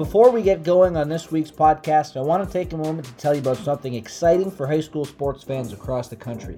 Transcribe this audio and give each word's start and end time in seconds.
before 0.00 0.30
we 0.30 0.40
get 0.40 0.62
going 0.62 0.96
on 0.96 1.10
this 1.10 1.30
week's 1.30 1.50
podcast, 1.50 2.16
I 2.16 2.22
want 2.22 2.42
to 2.42 2.50
take 2.50 2.72
a 2.72 2.76
moment 2.78 3.06
to 3.06 3.12
tell 3.16 3.34
you 3.34 3.42
about 3.42 3.58
something 3.58 3.92
exciting 3.92 4.50
for 4.50 4.66
high 4.66 4.80
school 4.80 5.04
sports 5.04 5.44
fans 5.44 5.74
across 5.74 6.08
the 6.08 6.16
country. 6.16 6.56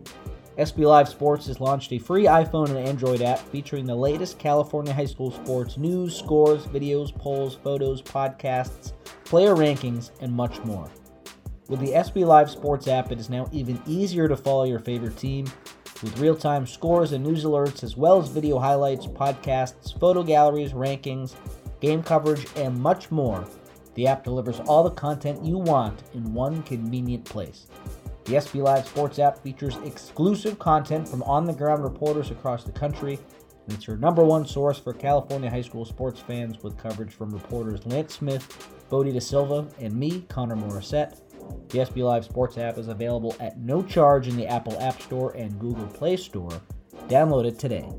SB 0.59 0.87
Live 0.87 1.09
Sports 1.09 1.47
has 1.47 1.59
launched 1.59 1.93
a 1.93 1.99
free 1.99 2.27
iPhone 2.27 2.69
and 2.69 2.79
Android 2.79 3.21
app 3.21 3.41
featuring 3.41 3.85
the 3.85 3.97
latest 3.97 4.39
California 4.39 4.93
high 4.93 5.07
school 5.07 5.33
sports 5.33 5.77
news, 5.77 6.17
scores, 6.17 6.67
videos, 6.67 7.13
polls, 7.13 7.59
photos, 7.65 8.01
podcasts, 8.01 8.93
player 9.25 9.57
rankings, 9.57 10.13
and 10.21 10.33
much 10.33 10.63
more. 10.63 10.89
With 11.67 11.81
the 11.81 11.95
SB 11.95 12.25
Live 12.25 12.49
Sports 12.49 12.87
app, 12.87 13.11
it 13.11 13.19
is 13.19 13.29
now 13.29 13.49
even 13.51 13.83
easier 13.89 14.29
to 14.29 14.37
follow 14.37 14.67
your 14.67 14.79
favorite 14.79 15.17
team 15.17 15.47
with 16.01 16.17
real 16.21 16.37
time 16.37 16.65
scores 16.65 17.11
and 17.11 17.25
news 17.25 17.43
alerts, 17.43 17.83
as 17.83 17.97
well 17.97 18.23
as 18.23 18.29
video 18.29 18.61
highlights, 18.61 19.09
podcasts, 19.09 19.99
photo 19.99 20.23
galleries, 20.23 20.73
rankings, 20.73 21.35
game 21.83 22.03
coverage, 22.03 22.47
and 22.57 22.81
much 22.81 23.11
more. 23.11 23.45
The 23.95 24.07
app 24.07 24.25
delivers 24.25 24.61
all 24.61 24.83
the 24.83 24.91
content 24.91 25.45
you 25.45 25.59
want 25.59 26.03
in 26.15 26.33
one 26.33 26.63
convenient 26.63 27.27
place. 27.27 27.67
The 28.25 28.35
SB 28.35 28.63
Live 28.63 28.87
Sports 28.87 29.19
app 29.19 29.43
features 29.43 29.77
exclusive 29.85 30.59
content 30.59 31.07
from 31.07 31.25
on 31.25 31.45
the 31.45 31.53
ground 31.53 31.83
reporters 31.83 32.31
across 32.31 32.63
the 32.65 32.73
country, 32.73 33.19
and 33.67 33.77
it's 33.77 33.87
your 33.87 33.97
number 33.97 34.25
one 34.25 34.47
source 34.47 34.79
for 34.79 34.93
California 34.93 35.51
high 35.51 35.61
school 35.61 35.85
sports 35.85 36.21
fans 36.21 36.63
with 36.63 36.79
coverage 36.79 37.13
from 37.13 37.31
reporters 37.31 37.85
Lance 37.85 38.15
Smith, 38.15 38.87
Bodie 38.89 39.13
De 39.13 39.21
Silva, 39.21 39.69
and 39.81 39.93
me, 39.93 40.25
Connor 40.29 40.57
Morrissette. 40.57 41.21
The 41.69 41.79
SB 41.79 42.05
Live 42.05 42.25
Sports 42.25 42.59
app 42.59 42.79
is 42.79 42.89
available 42.89 43.35
at 43.41 43.59
no 43.59 43.83
charge 43.83 44.29
in 44.29 44.37
the 44.37 44.47
Apple 44.47 44.81
App 44.81 45.03
Store 45.03 45.33
and 45.33 45.59
Google 45.59 45.87
Play 45.89 46.17
Store. 46.17 46.63
Download 47.09 47.45
it 47.45 47.59
today. 47.59 47.91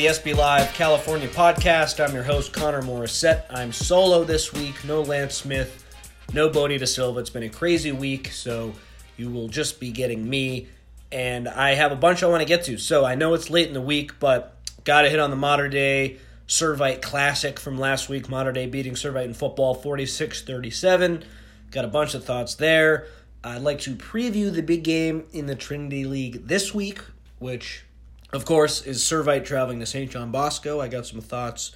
The 0.00 0.06
SB 0.06 0.34
Live 0.34 0.72
California 0.72 1.28
podcast. 1.28 2.02
I'm 2.02 2.14
your 2.14 2.22
host, 2.22 2.54
Connor 2.54 2.80
Morrissette. 2.80 3.44
I'm 3.50 3.70
solo 3.70 4.24
this 4.24 4.50
week. 4.50 4.82
No 4.86 5.02
Lance 5.02 5.34
Smith, 5.34 5.84
no 6.32 6.48
Bodie 6.48 6.78
De 6.78 6.86
Silva. 6.86 7.20
It's 7.20 7.28
been 7.28 7.42
a 7.42 7.50
crazy 7.50 7.92
week, 7.92 8.28
so 8.28 8.72
you 9.18 9.30
will 9.30 9.48
just 9.48 9.78
be 9.78 9.90
getting 9.90 10.26
me. 10.26 10.68
And 11.12 11.46
I 11.46 11.74
have 11.74 11.92
a 11.92 11.96
bunch 11.96 12.22
I 12.22 12.28
want 12.28 12.40
to 12.40 12.46
get 12.46 12.64
to. 12.64 12.78
So 12.78 13.04
I 13.04 13.14
know 13.14 13.34
it's 13.34 13.50
late 13.50 13.68
in 13.68 13.74
the 13.74 13.80
week, 13.82 14.18
but 14.18 14.56
got 14.84 15.02
to 15.02 15.10
hit 15.10 15.18
on 15.18 15.28
the 15.28 15.36
Mater 15.36 15.68
Dei 15.68 16.16
Servite 16.48 17.02
Classic 17.02 17.60
from 17.60 17.78
last 17.78 18.08
week. 18.08 18.30
Mater 18.30 18.52
Dei 18.52 18.68
beating 18.68 18.94
Servite 18.94 19.26
in 19.26 19.34
football 19.34 19.74
46 19.74 20.40
37. 20.40 21.24
Got 21.72 21.84
a 21.84 21.88
bunch 21.88 22.14
of 22.14 22.24
thoughts 22.24 22.54
there. 22.54 23.06
I'd 23.44 23.60
like 23.60 23.80
to 23.80 23.94
preview 23.96 24.50
the 24.50 24.62
big 24.62 24.82
game 24.82 25.26
in 25.34 25.44
the 25.44 25.54
Trinity 25.54 26.06
League 26.06 26.46
this 26.46 26.72
week, 26.72 27.00
which 27.38 27.84
of 28.32 28.44
course, 28.44 28.84
is 28.86 29.02
Servite 29.02 29.44
traveling 29.44 29.80
to 29.80 29.86
St. 29.86 30.10
John 30.10 30.30
Bosco. 30.30 30.80
I 30.80 30.88
got 30.88 31.06
some 31.06 31.20
thoughts 31.20 31.72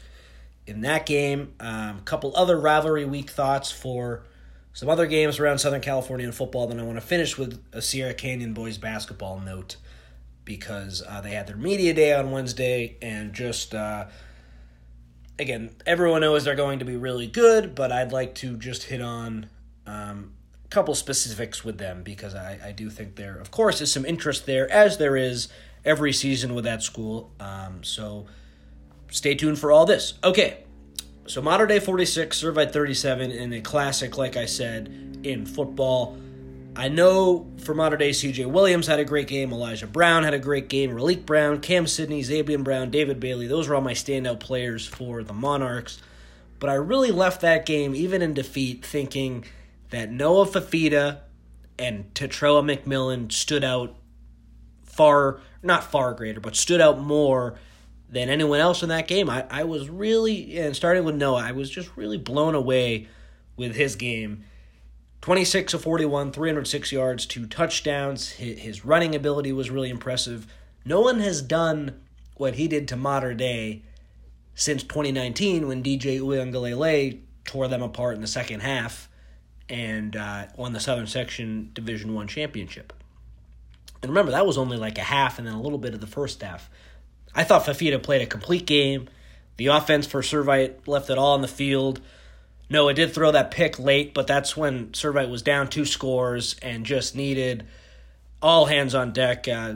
in 0.66 0.82
that 0.82 1.06
game. 1.06 1.54
Um, 1.60 1.98
a 1.98 2.02
couple 2.04 2.34
other 2.36 2.58
rivalry 2.58 3.04
week 3.04 3.30
thoughts 3.30 3.70
for 3.70 4.22
some 4.72 4.88
other 4.88 5.06
games 5.06 5.38
around 5.38 5.58
Southern 5.58 5.80
California 5.80 6.26
in 6.26 6.32
football. 6.32 6.66
Then 6.66 6.80
I 6.80 6.82
want 6.82 6.96
to 6.96 7.06
finish 7.06 7.36
with 7.36 7.62
a 7.72 7.82
Sierra 7.82 8.14
Canyon 8.14 8.54
boys 8.54 8.78
basketball 8.78 9.40
note 9.40 9.76
because 10.44 11.02
uh, 11.08 11.20
they 11.20 11.30
had 11.30 11.46
their 11.46 11.56
media 11.56 11.94
day 11.94 12.12
on 12.12 12.30
Wednesday 12.30 12.96
and 13.02 13.32
just. 13.32 13.74
Uh, 13.74 14.06
again, 15.38 15.70
everyone 15.86 16.20
knows 16.20 16.44
they're 16.44 16.54
going 16.54 16.78
to 16.78 16.84
be 16.84 16.96
really 16.96 17.26
good, 17.26 17.74
but 17.74 17.90
I'd 17.92 18.12
like 18.12 18.34
to 18.36 18.56
just 18.56 18.84
hit 18.84 19.00
on 19.00 19.48
um, 19.86 20.32
a 20.64 20.68
couple 20.68 20.94
specifics 20.94 21.64
with 21.64 21.78
them 21.78 22.02
because 22.02 22.34
I, 22.34 22.58
I 22.64 22.72
do 22.72 22.90
think 22.90 23.16
there, 23.16 23.36
of 23.36 23.50
course, 23.50 23.80
is 23.80 23.92
some 23.92 24.04
interest 24.04 24.46
there, 24.46 24.70
as 24.70 24.98
there 24.98 25.16
is 25.16 25.48
every 25.84 26.12
season 26.12 26.54
with 26.54 26.64
that 26.64 26.82
school. 26.82 27.32
Um, 27.40 27.84
so 27.84 28.26
stay 29.10 29.34
tuned 29.34 29.58
for 29.58 29.70
all 29.70 29.86
this. 29.86 30.14
Okay, 30.22 30.64
so 31.26 31.40
Mater 31.40 31.66
Dei 31.66 31.80
46, 31.80 32.42
Servite 32.42 32.72
37 32.72 33.30
in 33.30 33.52
a 33.52 33.60
classic, 33.60 34.18
like 34.18 34.36
I 34.36 34.46
said, 34.46 35.20
in 35.22 35.46
football. 35.46 36.18
I 36.76 36.88
know 36.88 37.46
for 37.58 37.72
Mater 37.72 37.96
Dei, 37.96 38.10
CJ 38.10 38.46
Williams 38.46 38.88
had 38.88 38.98
a 38.98 39.04
great 39.04 39.28
game. 39.28 39.52
Elijah 39.52 39.86
Brown 39.86 40.24
had 40.24 40.34
a 40.34 40.40
great 40.40 40.68
game. 40.68 40.90
Raleek 40.90 41.24
Brown, 41.24 41.60
Cam 41.60 41.86
Sidney, 41.86 42.22
Zabien 42.22 42.64
Brown, 42.64 42.90
David 42.90 43.20
Bailey. 43.20 43.46
Those 43.46 43.68
were 43.68 43.76
all 43.76 43.80
my 43.80 43.92
standout 43.92 44.40
players 44.40 44.86
for 44.86 45.22
the 45.22 45.32
Monarchs. 45.32 46.02
But 46.58 46.70
I 46.70 46.74
really 46.74 47.12
left 47.12 47.42
that 47.42 47.64
game, 47.64 47.94
even 47.94 48.22
in 48.22 48.34
defeat, 48.34 48.84
thinking 48.84 49.44
that 49.90 50.10
Noah 50.10 50.46
Fifita 50.46 51.20
and 51.78 52.12
Tetairoa 52.14 52.62
McMillan 52.64 53.30
stood 53.30 53.62
out 53.62 53.94
far, 54.84 55.40
not 55.64 55.90
far 55.90 56.12
greater, 56.12 56.40
but 56.40 56.56
stood 56.56 56.80
out 56.80 57.00
more 57.00 57.54
than 58.08 58.28
anyone 58.28 58.60
else 58.60 58.82
in 58.82 58.88
that 58.90 59.08
game. 59.08 59.28
I, 59.28 59.44
I 59.50 59.64
was 59.64 59.88
really, 59.88 60.58
and 60.58 60.76
starting 60.76 61.04
with 61.04 61.16
Noah, 61.16 61.42
I 61.42 61.52
was 61.52 61.70
just 61.70 61.96
really 61.96 62.18
blown 62.18 62.54
away 62.54 63.08
with 63.56 63.74
his 63.74 63.96
game. 63.96 64.44
26 65.22 65.74
of 65.74 65.82
41, 65.82 66.32
306 66.32 66.92
yards, 66.92 67.26
two 67.26 67.46
touchdowns. 67.46 68.30
His, 68.32 68.84
running 68.84 69.14
ability 69.14 69.52
was 69.52 69.70
really 69.70 69.90
impressive. 69.90 70.46
No 70.84 71.00
one 71.00 71.20
has 71.20 71.40
done 71.40 72.00
what 72.36 72.54
he 72.54 72.68
did 72.68 72.86
to 72.88 72.96
Mater 72.96 73.32
Dei 73.32 73.82
since 74.54 74.82
2019 74.82 75.66
when 75.66 75.82
DJ 75.82 76.20
Uiagalelei 76.20 77.20
tore 77.44 77.68
them 77.68 77.82
apart 77.82 78.16
in 78.16 78.20
the 78.20 78.26
second 78.26 78.60
half 78.60 79.08
and 79.68 80.14
uh, 80.14 80.46
won 80.56 80.72
the 80.72 80.80
Southern 80.80 81.06
Section 81.06 81.70
Division 81.72 82.14
One 82.14 82.28
championship. 82.28 82.92
And 84.04 84.10
remember, 84.10 84.32
that 84.32 84.46
was 84.46 84.58
only 84.58 84.76
like 84.76 84.98
a 84.98 85.02
half 85.02 85.38
and 85.38 85.46
then 85.46 85.54
a 85.54 85.60
little 85.60 85.78
bit 85.78 85.94
of 85.94 86.00
the 86.00 86.06
first 86.06 86.42
half. 86.42 86.70
I 87.34 87.42
thought 87.42 87.64
Fifita 87.64 88.02
played 88.02 88.22
a 88.22 88.26
complete 88.26 88.66
game. 88.66 89.08
The 89.56 89.68
offense 89.68 90.06
for 90.06 90.20
Servite 90.20 90.86
left 90.86 91.10
it 91.10 91.18
all 91.18 91.34
on 91.34 91.40
the 91.40 91.48
field. 91.48 92.00
No, 92.70 92.88
it 92.88 92.94
did 92.94 93.12
throw 93.12 93.32
that 93.32 93.50
pick 93.50 93.78
late, 93.78 94.14
but 94.14 94.26
that's 94.26 94.56
when 94.56 94.88
Servite 94.88 95.30
was 95.30 95.42
down 95.42 95.68
two 95.68 95.84
scores 95.84 96.56
and 96.62 96.86
just 96.86 97.16
needed 97.16 97.66
all 98.40 98.66
hands 98.66 98.94
on 98.94 99.12
deck. 99.12 99.48
Uh, 99.48 99.74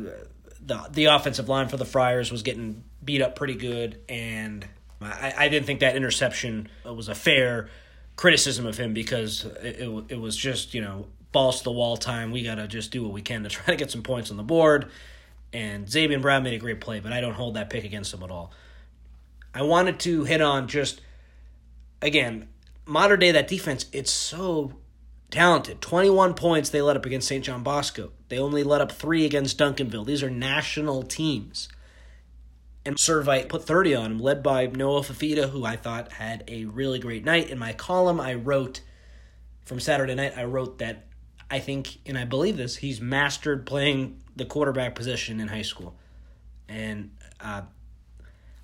the 0.61 0.87
the 0.91 1.05
offensive 1.07 1.49
line 1.49 1.69
for 1.69 1.77
the 1.77 1.85
Friars 1.85 2.31
was 2.31 2.43
getting 2.43 2.85
beat 3.03 3.23
up 3.23 3.35
pretty 3.35 3.55
good, 3.55 4.01
and 4.09 4.67
I, 5.01 5.33
I 5.37 5.49
didn't 5.49 5.67
think 5.67 5.81
that 5.81 5.97
interception 5.97 6.69
was 6.85 7.09
a 7.09 7.15
fair 7.15 7.69
criticism 8.17 8.67
of 8.67 8.77
him 8.77 8.95
because 8.95 9.45
it, 9.63 9.81
it, 9.81 10.05
it 10.09 10.21
was 10.21 10.37
just 10.37 10.75
you 10.75 10.81
know 10.81 11.07
balls 11.33 11.59
to 11.59 11.65
the 11.65 11.73
wall 11.73 11.97
time. 11.97 12.31
We 12.31 12.43
got 12.43 12.57
to 12.57 12.69
just 12.69 12.91
do 12.91 13.03
what 13.03 13.13
we 13.13 13.23
can 13.23 13.43
to 13.43 13.49
try 13.49 13.67
to 13.67 13.77
get 13.77 13.91
some 13.91 14.03
points 14.03 14.31
on 14.31 14.37
the 14.37 14.43
board. 14.43 14.91
And 15.53 15.87
Zabien 15.87 16.21
Brown 16.21 16.43
made 16.43 16.55
a 16.55 16.59
great 16.59 16.81
play, 16.81 17.01
but 17.01 17.13
I 17.13 17.21
don't 17.21 17.35
hold 17.35 17.55
that 17.55 17.71
pick 17.71 17.85
against 17.85 18.13
him 18.13 18.23
at 18.23 18.31
all. 18.31 18.53
I 19.55 19.63
wanted 19.63 19.99
to 20.01 20.25
hit 20.25 20.43
on 20.43 20.69
just, 20.69 21.01
again, 22.03 22.49
Mater 22.85 23.17
Dei, 23.17 23.33
that 23.33 23.49
defense, 23.49 23.87
it's 23.93 24.11
so 24.11 24.75
talented. 25.31 25.81
21 25.81 26.35
points 26.35 26.69
they 26.69 26.83
let 26.83 26.97
up 26.97 27.07
against 27.07 27.29
St. 27.29 27.45
John 27.45 27.63
Bosco. 27.63 28.13
They 28.29 28.39
only 28.39 28.63
let 28.63 28.81
up 28.81 28.93
three 28.93 29.25
against 29.25 29.59
Duncanville. 29.59 30.07
These 30.07 30.23
are 30.23 30.31
national 30.31 31.03
teams. 31.03 31.69
And 32.85 32.97
Servite 32.97 33.49
put 33.49 33.65
30 33.65 33.95
on 33.95 34.13
him, 34.13 34.19
led 34.19 34.43
by 34.43 34.67
Noah 34.67 35.01
Fifita, 35.01 35.51
who 35.51 35.65
I 35.65 35.77
thought 35.77 36.13
had 36.13 36.45
a 36.49 36.67
really 36.67 36.99
great 36.99 37.25
night. 37.25 37.51
In 37.51 37.59
my 37.59 37.73
column, 37.73 38.21
I 38.21 38.35
wrote 38.35 38.81
from 39.65 39.81
Saturday 39.81 40.15
night, 40.15 40.33
I 40.37 40.45
wrote 40.45 40.79
that 40.79 41.08
I 41.51 41.61
think, 41.61 41.99
and 42.07 42.19
I 42.19 42.25
believe 42.25 42.57
this, 42.57 42.77
he's 42.77 43.01
mastered 43.01 43.67
playing 43.67 44.21
the 44.37 44.45
quarterback 44.45 44.95
position 44.95 45.41
in 45.41 45.49
high 45.49 45.63
school. 45.63 45.95
And 46.69 47.11
uh, 47.41 47.63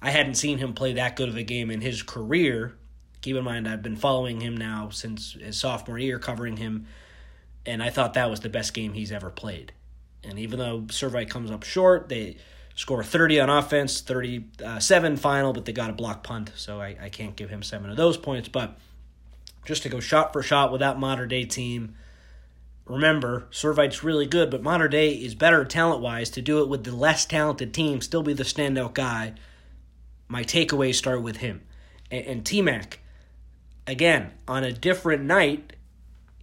I 0.02 0.10
hadn't 0.10 0.34
seen 0.34 0.58
him 0.58 0.74
play 0.74 0.94
that 0.94 1.16
good 1.16 1.28
of 1.28 1.36
a 1.36 1.42
game 1.42 1.70
in 1.70 1.80
his 1.80 2.02
career. 2.02 2.76
Keep 3.22 3.36
in 3.36 3.44
mind, 3.44 3.66
I've 3.66 3.82
been 3.82 3.96
following 3.96 4.40
him 4.40 4.56
now 4.56 4.90
since 4.90 5.32
his 5.32 5.58
sophomore 5.58 5.98
year, 5.98 6.18
covering 6.18 6.58
him, 6.58 6.86
and 7.64 7.82
I 7.82 7.88
thought 7.88 8.14
that 8.14 8.28
was 8.28 8.40
the 8.40 8.50
best 8.50 8.74
game 8.74 8.92
he's 8.92 9.10
ever 9.10 9.30
played. 9.30 9.72
And 10.22 10.38
even 10.38 10.58
though 10.58 10.82
Servite 10.82 11.30
comes 11.30 11.50
up 11.50 11.62
short, 11.62 12.10
they 12.10 12.36
score 12.74 13.02
30 13.02 13.40
on 13.40 13.50
offense, 13.50 14.02
37 14.02 15.16
final, 15.16 15.52
but 15.54 15.64
they 15.64 15.72
got 15.72 15.90
a 15.90 15.94
block 15.94 16.22
punt, 16.22 16.52
so 16.54 16.80
I, 16.80 16.96
I 17.00 17.08
can't 17.08 17.36
give 17.36 17.48
him 17.48 17.62
seven 17.62 17.90
of 17.90 17.96
those 17.96 18.18
points. 18.18 18.48
But 18.48 18.78
just 19.64 19.82
to 19.84 19.88
go 19.88 20.00
shot 20.00 20.32
for 20.32 20.42
shot 20.42 20.72
with 20.72 20.80
that 20.80 20.98
Mater 20.98 21.26
Dei 21.26 21.44
team, 21.44 21.94
Remember, 22.86 23.48
Servite's 23.50 24.04
really 24.04 24.26
good, 24.26 24.50
but 24.50 24.62
Mater 24.62 24.88
Dei 24.88 25.10
is 25.10 25.34
better 25.34 25.64
talent 25.64 26.02
wise 26.02 26.28
to 26.30 26.42
do 26.42 26.60
it 26.60 26.68
with 26.68 26.84
the 26.84 26.94
less 26.94 27.24
talented 27.24 27.72
team, 27.72 28.00
still 28.00 28.22
be 28.22 28.34
the 28.34 28.44
standout 28.44 28.92
guy. 28.92 29.34
My 30.28 30.42
takeaways 30.42 30.96
start 30.96 31.22
with 31.22 31.38
him. 31.38 31.62
And, 32.10 32.26
and 32.26 32.46
T 32.46 32.60
Mac, 32.60 33.00
again, 33.86 34.32
on 34.46 34.64
a 34.64 34.72
different 34.72 35.24
night, 35.24 35.74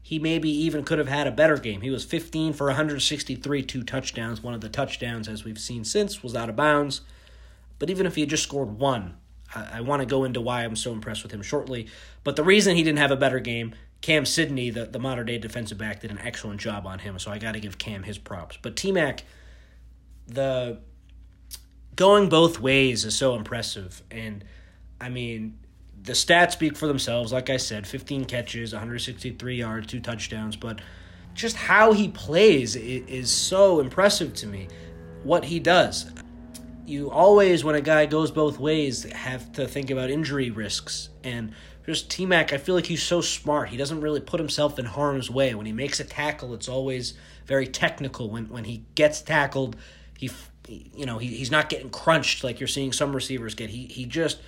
he 0.01 0.17
maybe 0.17 0.49
even 0.49 0.83
could 0.83 0.97
have 0.97 1.07
had 1.07 1.27
a 1.27 1.31
better 1.31 1.57
game. 1.57 1.81
He 1.81 1.91
was 1.91 2.03
15 2.03 2.53
for 2.53 2.67
163, 2.67 3.63
two 3.63 3.83
touchdowns. 3.83 4.41
One 4.41 4.55
of 4.55 4.61
the 4.61 4.69
touchdowns, 4.69 5.27
as 5.27 5.43
we've 5.43 5.59
seen 5.59 5.83
since, 5.83 6.23
was 6.23 6.35
out 6.35 6.49
of 6.49 6.55
bounds. 6.55 7.01
But 7.77 7.89
even 7.89 8.05
if 8.05 8.15
he 8.15 8.21
had 8.21 8.29
just 8.29 8.43
scored 8.43 8.79
one, 8.79 9.17
I, 9.53 9.77
I 9.77 9.81
want 9.81 10.01
to 10.01 10.07
go 10.07 10.23
into 10.23 10.41
why 10.41 10.63
I'm 10.63 10.75
so 10.75 10.91
impressed 10.91 11.23
with 11.23 11.31
him 11.31 11.43
shortly. 11.43 11.87
But 12.23 12.35
the 12.35 12.43
reason 12.43 12.75
he 12.75 12.83
didn't 12.83 12.99
have 12.99 13.11
a 13.11 13.15
better 13.15 13.39
game, 13.39 13.75
Cam 14.01 14.25
Sidney, 14.25 14.71
the, 14.71 14.85
the 14.85 14.99
Mater 14.99 15.23
Dei 15.23 15.37
defensive 15.37 15.77
back, 15.77 16.01
did 16.01 16.11
an 16.11 16.19
excellent 16.19 16.59
job 16.59 16.87
on 16.87 16.99
him. 16.99 17.19
So 17.19 17.31
I 17.31 17.37
got 17.37 17.53
to 17.53 17.59
give 17.59 17.77
Cam 17.77 18.03
his 18.03 18.17
props. 18.17 18.57
But 18.61 18.75
T 18.75 18.91
Mac, 18.91 19.23
the 20.27 20.79
going 21.95 22.29
both 22.29 22.59
ways 22.59 23.05
is 23.05 23.15
so 23.15 23.35
impressive. 23.35 24.01
And 24.09 24.43
I 24.99 25.09
mean, 25.09 25.59
the 26.01 26.13
stats 26.13 26.53
speak 26.53 26.75
for 26.75 26.87
themselves. 26.87 27.31
Like 27.31 27.49
I 27.49 27.57
said, 27.57 27.85
15 27.85 28.25
catches, 28.25 28.73
163 28.73 29.55
yards, 29.55 29.87
two 29.87 29.99
touchdowns. 29.99 30.55
But 30.55 30.81
just 31.33 31.55
how 31.55 31.93
he 31.93 32.09
plays 32.09 32.75
is 32.75 33.31
so 33.31 33.79
impressive 33.79 34.33
to 34.35 34.47
me. 34.47 34.67
What 35.23 35.45
he 35.45 35.59
does. 35.59 36.11
You 36.85 37.11
always, 37.11 37.63
when 37.63 37.75
a 37.75 37.81
guy 37.81 38.07
goes 38.07 38.31
both 38.31 38.57
ways, 38.57 39.03
have 39.03 39.51
to 39.53 39.67
think 39.67 39.91
about 39.91 40.09
injury 40.09 40.49
risks. 40.49 41.09
And 41.23 41.53
just 41.85 42.09
T 42.09 42.25
Mac, 42.25 42.53
I 42.53 42.57
feel 42.57 42.75
like 42.75 42.85
he's 42.85 43.03
so 43.03 43.21
smart. 43.21 43.69
He 43.69 43.77
doesn't 43.77 44.01
really 44.01 44.19
put 44.19 44.39
himself 44.39 44.77
in 44.77 44.85
harm's 44.85 45.29
way. 45.29 45.53
When 45.55 45.65
he 45.65 45.71
makes 45.71 45.99
a 45.99 46.03
tackle, 46.03 46.53
it's 46.53 46.69
always 46.69 47.13
very 47.45 47.67
technical. 47.67 48.29
When 48.29 48.49
when 48.49 48.65
he 48.65 48.83
gets 48.95 49.21
tackled, 49.21 49.75
he 50.17 50.29
you 50.67 51.05
know 51.05 51.17
he, 51.17 51.27
he's 51.27 51.51
not 51.51 51.69
getting 51.69 51.89
crunched 51.89 52.43
like 52.43 52.59
you're 52.59 52.67
seeing 52.67 52.93
some 52.93 53.13
receivers 53.15 53.55
get. 53.55 53.69
He 53.69 53.85
he 53.85 54.05
just 54.05 54.39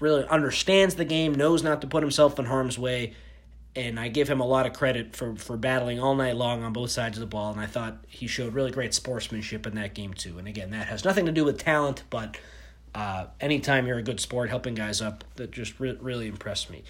really 0.00 0.26
understands 0.26 0.96
the 0.96 1.04
game, 1.04 1.34
knows 1.34 1.62
not 1.62 1.80
to 1.80 1.86
put 1.86 2.02
himself 2.02 2.38
in 2.38 2.44
harm's 2.44 2.78
way, 2.78 3.14
and 3.74 3.98
I 3.98 4.08
give 4.08 4.28
him 4.28 4.40
a 4.40 4.46
lot 4.46 4.66
of 4.66 4.72
credit 4.74 5.16
for, 5.16 5.34
for 5.36 5.56
battling 5.56 6.00
all 6.00 6.14
night 6.14 6.36
long 6.36 6.62
on 6.62 6.72
both 6.72 6.90
sides 6.90 7.16
of 7.16 7.20
the 7.20 7.26
ball. 7.26 7.52
And 7.52 7.60
I 7.60 7.66
thought 7.66 8.04
he 8.08 8.26
showed 8.26 8.52
really 8.52 8.70
great 8.70 8.92
sportsmanship 8.92 9.66
in 9.66 9.76
that 9.76 9.94
game 9.94 10.12
too. 10.12 10.38
And 10.38 10.46
again, 10.46 10.70
that 10.70 10.88
has 10.88 11.04
nothing 11.04 11.26
to 11.26 11.32
do 11.32 11.44
with 11.44 11.58
talent, 11.58 12.02
but 12.10 12.36
uh, 12.94 13.26
anytime 13.40 13.86
you're 13.86 13.98
a 13.98 14.02
good 14.02 14.20
sport, 14.20 14.50
helping 14.50 14.74
guys 14.74 15.00
up, 15.00 15.24
that 15.36 15.50
just 15.50 15.78
re- 15.80 15.98
really 16.00 16.28
impressed 16.28 16.70
me. 16.70 16.84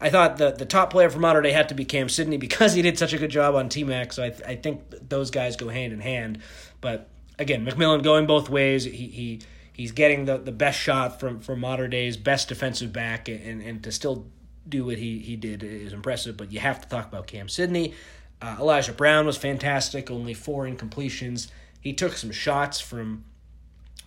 I 0.00 0.10
thought 0.10 0.38
the 0.38 0.50
the 0.50 0.66
top 0.66 0.90
player 0.90 1.08
for 1.08 1.18
Mater 1.18 1.40
Dei 1.40 1.52
had 1.52 1.68
to 1.68 1.74
be 1.74 1.84
Cam 1.84 2.08
Sidney 2.08 2.36
because 2.48 2.74
he 2.74 2.82
did 2.82 2.98
such 2.98 3.12
a 3.12 3.18
good 3.18 3.30
job 3.30 3.54
on 3.54 3.68
T 3.68 3.84
Mac. 3.84 4.12
So 4.12 4.24
I, 4.24 4.30
th- 4.30 4.42
I 4.46 4.56
think 4.56 4.82
those 5.08 5.30
guys 5.30 5.56
go 5.56 5.68
hand 5.68 5.92
in 5.92 6.00
hand. 6.00 6.38
But 6.80 7.08
again, 7.38 7.64
McMillan 7.64 8.02
going 8.02 8.26
both 8.26 8.48
ways. 8.48 8.84
He 8.84 8.90
he 8.90 9.40
he's 9.72 9.92
getting 9.92 10.24
the, 10.24 10.38
the 10.38 10.52
best 10.52 10.78
shot 10.78 11.20
from, 11.20 11.40
from 11.40 11.60
Mater 11.60 11.88
Dei's 11.88 12.16
best 12.16 12.48
defensive 12.48 12.92
back, 12.92 13.28
and, 13.28 13.60
and 13.60 13.82
to 13.84 13.92
still 13.92 14.26
do 14.68 14.86
what 14.86 14.98
he, 14.98 15.18
he 15.18 15.36
did 15.36 15.62
is 15.62 15.92
impressive. 15.92 16.36
But 16.36 16.52
you 16.52 16.60
have 16.60 16.80
to 16.80 16.88
talk 16.88 17.06
about 17.06 17.26
Cam 17.26 17.48
Sidney. 17.48 17.94
Uh, 18.40 18.56
Elijah 18.60 18.92
Brown 18.92 19.26
was 19.26 19.36
fantastic, 19.36 20.10
only 20.10 20.34
four 20.34 20.66
incompletions. 20.66 21.48
He 21.80 21.92
took 21.92 22.16
some 22.16 22.30
shots 22.30 22.80
from 22.80 23.24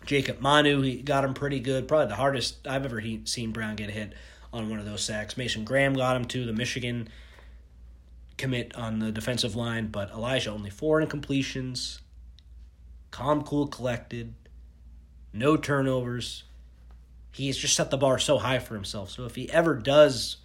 Jacob 0.08 0.42
Manu. 0.42 0.82
He 0.82 1.02
got 1.02 1.24
him 1.24 1.34
pretty 1.34 1.60
good. 1.60 1.88
Probably 1.88 2.08
the 2.08 2.16
hardest 2.16 2.68
I've 2.68 2.86
ever 2.86 3.00
he, 3.00 3.22
seen 3.26 3.52
Brown 3.52 3.76
get 3.76 3.92
hit 3.92 4.14
on 4.52 4.70
one 4.70 4.80
of 4.80 4.86
those 4.86 5.04
sacks. 5.04 5.38
Mason 5.38 5.64
Graham 5.64 5.94
got 5.94 6.16
him 6.16 6.26
too, 6.26 6.46
the 6.46 6.54
Michigan 6.54 7.10
commit 8.38 8.76
on 8.76 9.00
the 9.00 9.12
defensive 9.12 9.56
line. 9.56 9.88
But 9.88 10.10
Elijah 10.12 10.52
only 10.52 10.70
four 10.70 11.02
incompletions. 11.02 12.00
Calm, 13.12 13.44
cool, 13.44 13.68
collected 13.68 14.34
no 15.38 15.58
turnovers. 15.58 16.44
He's 17.32 17.58
just 17.58 17.76
set 17.76 17.92
the 17.92 17.98
bar 17.98 18.18
so 18.18 18.38
high 18.38 18.60
for 18.60 18.74
himself. 18.74 19.12
So 19.12 19.26
if 19.26 19.36
he 19.36 19.50
ever 19.52 19.76
does 19.76 20.38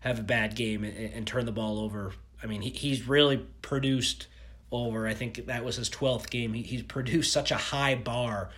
have 0.00 0.18
a 0.18 0.22
bad 0.22 0.54
game 0.54 0.84
and, 0.84 0.96
and 0.96 1.26
turn 1.26 1.46
the 1.46 1.52
ball 1.52 1.78
over, 1.78 2.12
I 2.42 2.46
mean, 2.46 2.62
he, 2.62 2.70
he's 2.70 3.08
really 3.08 3.38
produced 3.62 4.26
over, 4.72 5.06
I 5.06 5.14
think 5.14 5.46
that 5.46 5.64
was 5.64 5.76
his 5.76 5.90
12th 5.90 6.30
game. 6.30 6.52
He, 6.52 6.62
he's 6.62 6.82
produced 6.82 7.32
such 7.32 7.50
a 7.50 7.56
high 7.56 7.94
bar 7.94 8.50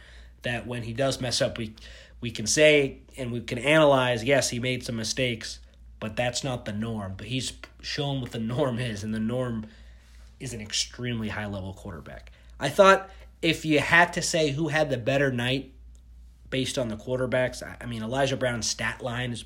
that 0.42 0.66
when 0.66 0.82
he 0.82 0.92
does 0.92 1.20
mess 1.20 1.42
up, 1.42 1.58
we, 1.58 1.74
we 2.20 2.30
can 2.30 2.46
say 2.46 2.98
and 3.16 3.32
we 3.32 3.40
can 3.40 3.58
analyze, 3.58 4.24
yes, 4.24 4.50
he 4.50 4.58
made 4.58 4.84
some 4.84 4.96
mistakes, 4.96 5.60
but 6.00 6.16
that's 6.16 6.44
not 6.44 6.64
the 6.64 6.72
norm. 6.72 7.14
But 7.16 7.26
he's 7.26 7.52
shown 7.80 8.20
what 8.20 8.32
the 8.32 8.38
norm 8.38 8.78
is, 8.78 9.04
and 9.04 9.12
the 9.12 9.20
norm 9.20 9.66
is 10.40 10.52
an 10.52 10.60
extremely 10.60 11.28
high 11.28 11.46
level 11.46 11.74
quarterback. 11.74 12.32
I 12.60 12.68
thought 12.68 13.10
if 13.42 13.64
you 13.64 13.80
had 13.80 14.12
to 14.14 14.22
say 14.22 14.50
who 14.50 14.68
had 14.68 14.90
the 14.90 14.98
better 14.98 15.30
night 15.30 15.72
based 16.50 16.78
on 16.78 16.88
the 16.88 16.96
quarterbacks, 16.96 17.62
I 17.80 17.86
mean 17.86 18.02
Elijah 18.02 18.36
Brown's 18.36 18.68
stat 18.68 19.02
line 19.02 19.32
is 19.32 19.44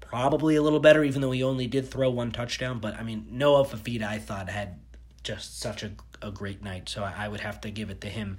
probably 0.00 0.56
a 0.56 0.62
little 0.62 0.80
better, 0.80 1.04
even 1.04 1.20
though 1.20 1.30
he 1.30 1.42
only 1.42 1.66
did 1.66 1.88
throw 1.88 2.10
one 2.10 2.32
touchdown. 2.32 2.78
But 2.80 2.94
I 2.98 3.02
mean 3.02 3.26
Noah 3.30 3.64
Fifita, 3.64 4.04
I 4.04 4.18
thought 4.18 4.48
had 4.48 4.78
just 5.22 5.60
such 5.60 5.82
a 5.82 5.92
a 6.22 6.30
great 6.30 6.62
night, 6.62 6.88
so 6.88 7.02
I, 7.02 7.24
I 7.24 7.28
would 7.28 7.40
have 7.40 7.60
to 7.62 7.70
give 7.70 7.90
it 7.90 8.00
to 8.02 8.08
him. 8.08 8.38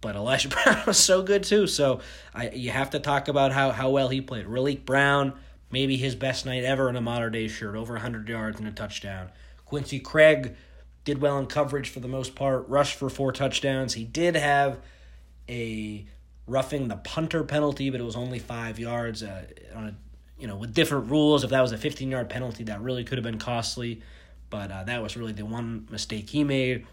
But 0.00 0.16
Elijah 0.16 0.48
Brown 0.64 0.82
was 0.86 0.98
so 0.98 1.22
good 1.22 1.44
too, 1.44 1.66
so 1.66 2.00
I 2.34 2.50
you 2.50 2.70
have 2.70 2.90
to 2.90 2.98
talk 2.98 3.28
about 3.28 3.52
how 3.52 3.70
how 3.70 3.90
well 3.90 4.08
he 4.08 4.20
played. 4.20 4.46
Raleek 4.46 4.84
Brown, 4.84 5.32
maybe 5.70 5.96
his 5.96 6.14
best 6.14 6.44
night 6.44 6.64
ever 6.64 6.88
in 6.88 6.96
a 6.96 7.00
Mater 7.00 7.30
Dei 7.30 7.48
shirt, 7.48 7.76
over 7.76 7.94
100 7.94 8.28
yards 8.28 8.58
and 8.58 8.68
a 8.68 8.72
touchdown. 8.72 9.30
Quincy 9.64 10.00
Craig 10.00 10.56
did 11.04 11.20
well 11.20 11.38
in 11.38 11.46
coverage 11.46 11.88
for 11.88 12.00
the 12.00 12.08
most 12.08 12.34
part, 12.34 12.68
rushed 12.68 12.96
for 12.96 13.08
four 13.10 13.32
touchdowns. 13.32 13.94
He 13.94 14.04
did 14.04 14.36
have 14.36 14.78
a 15.48 16.06
roughing 16.46 16.88
the 16.88 16.96
punter 16.96 17.44
penalty, 17.44 17.90
but 17.90 18.00
it 18.00 18.04
was 18.04 18.16
only 18.16 18.38
five 18.38 18.78
yards. 18.78 19.22
Uh, 19.22 19.46
on 19.74 19.84
a, 19.84 19.94
you 20.38 20.46
know, 20.46 20.56
with 20.56 20.74
different 20.74 21.10
rules, 21.10 21.44
if 21.44 21.50
that 21.50 21.60
was 21.60 21.72
a 21.72 21.78
15 21.78 22.10
yard 22.10 22.28
penalty, 22.28 22.64
that 22.64 22.80
really 22.80 23.04
could 23.04 23.18
have 23.18 23.24
been 23.24 23.38
costly. 23.38 24.02
But 24.54 24.70
uh, 24.70 24.84
that 24.84 25.02
was 25.02 25.16
really 25.16 25.32
the 25.32 25.44
one 25.44 25.88
mistake 25.90 26.30
he 26.30 26.44
made. 26.44 26.86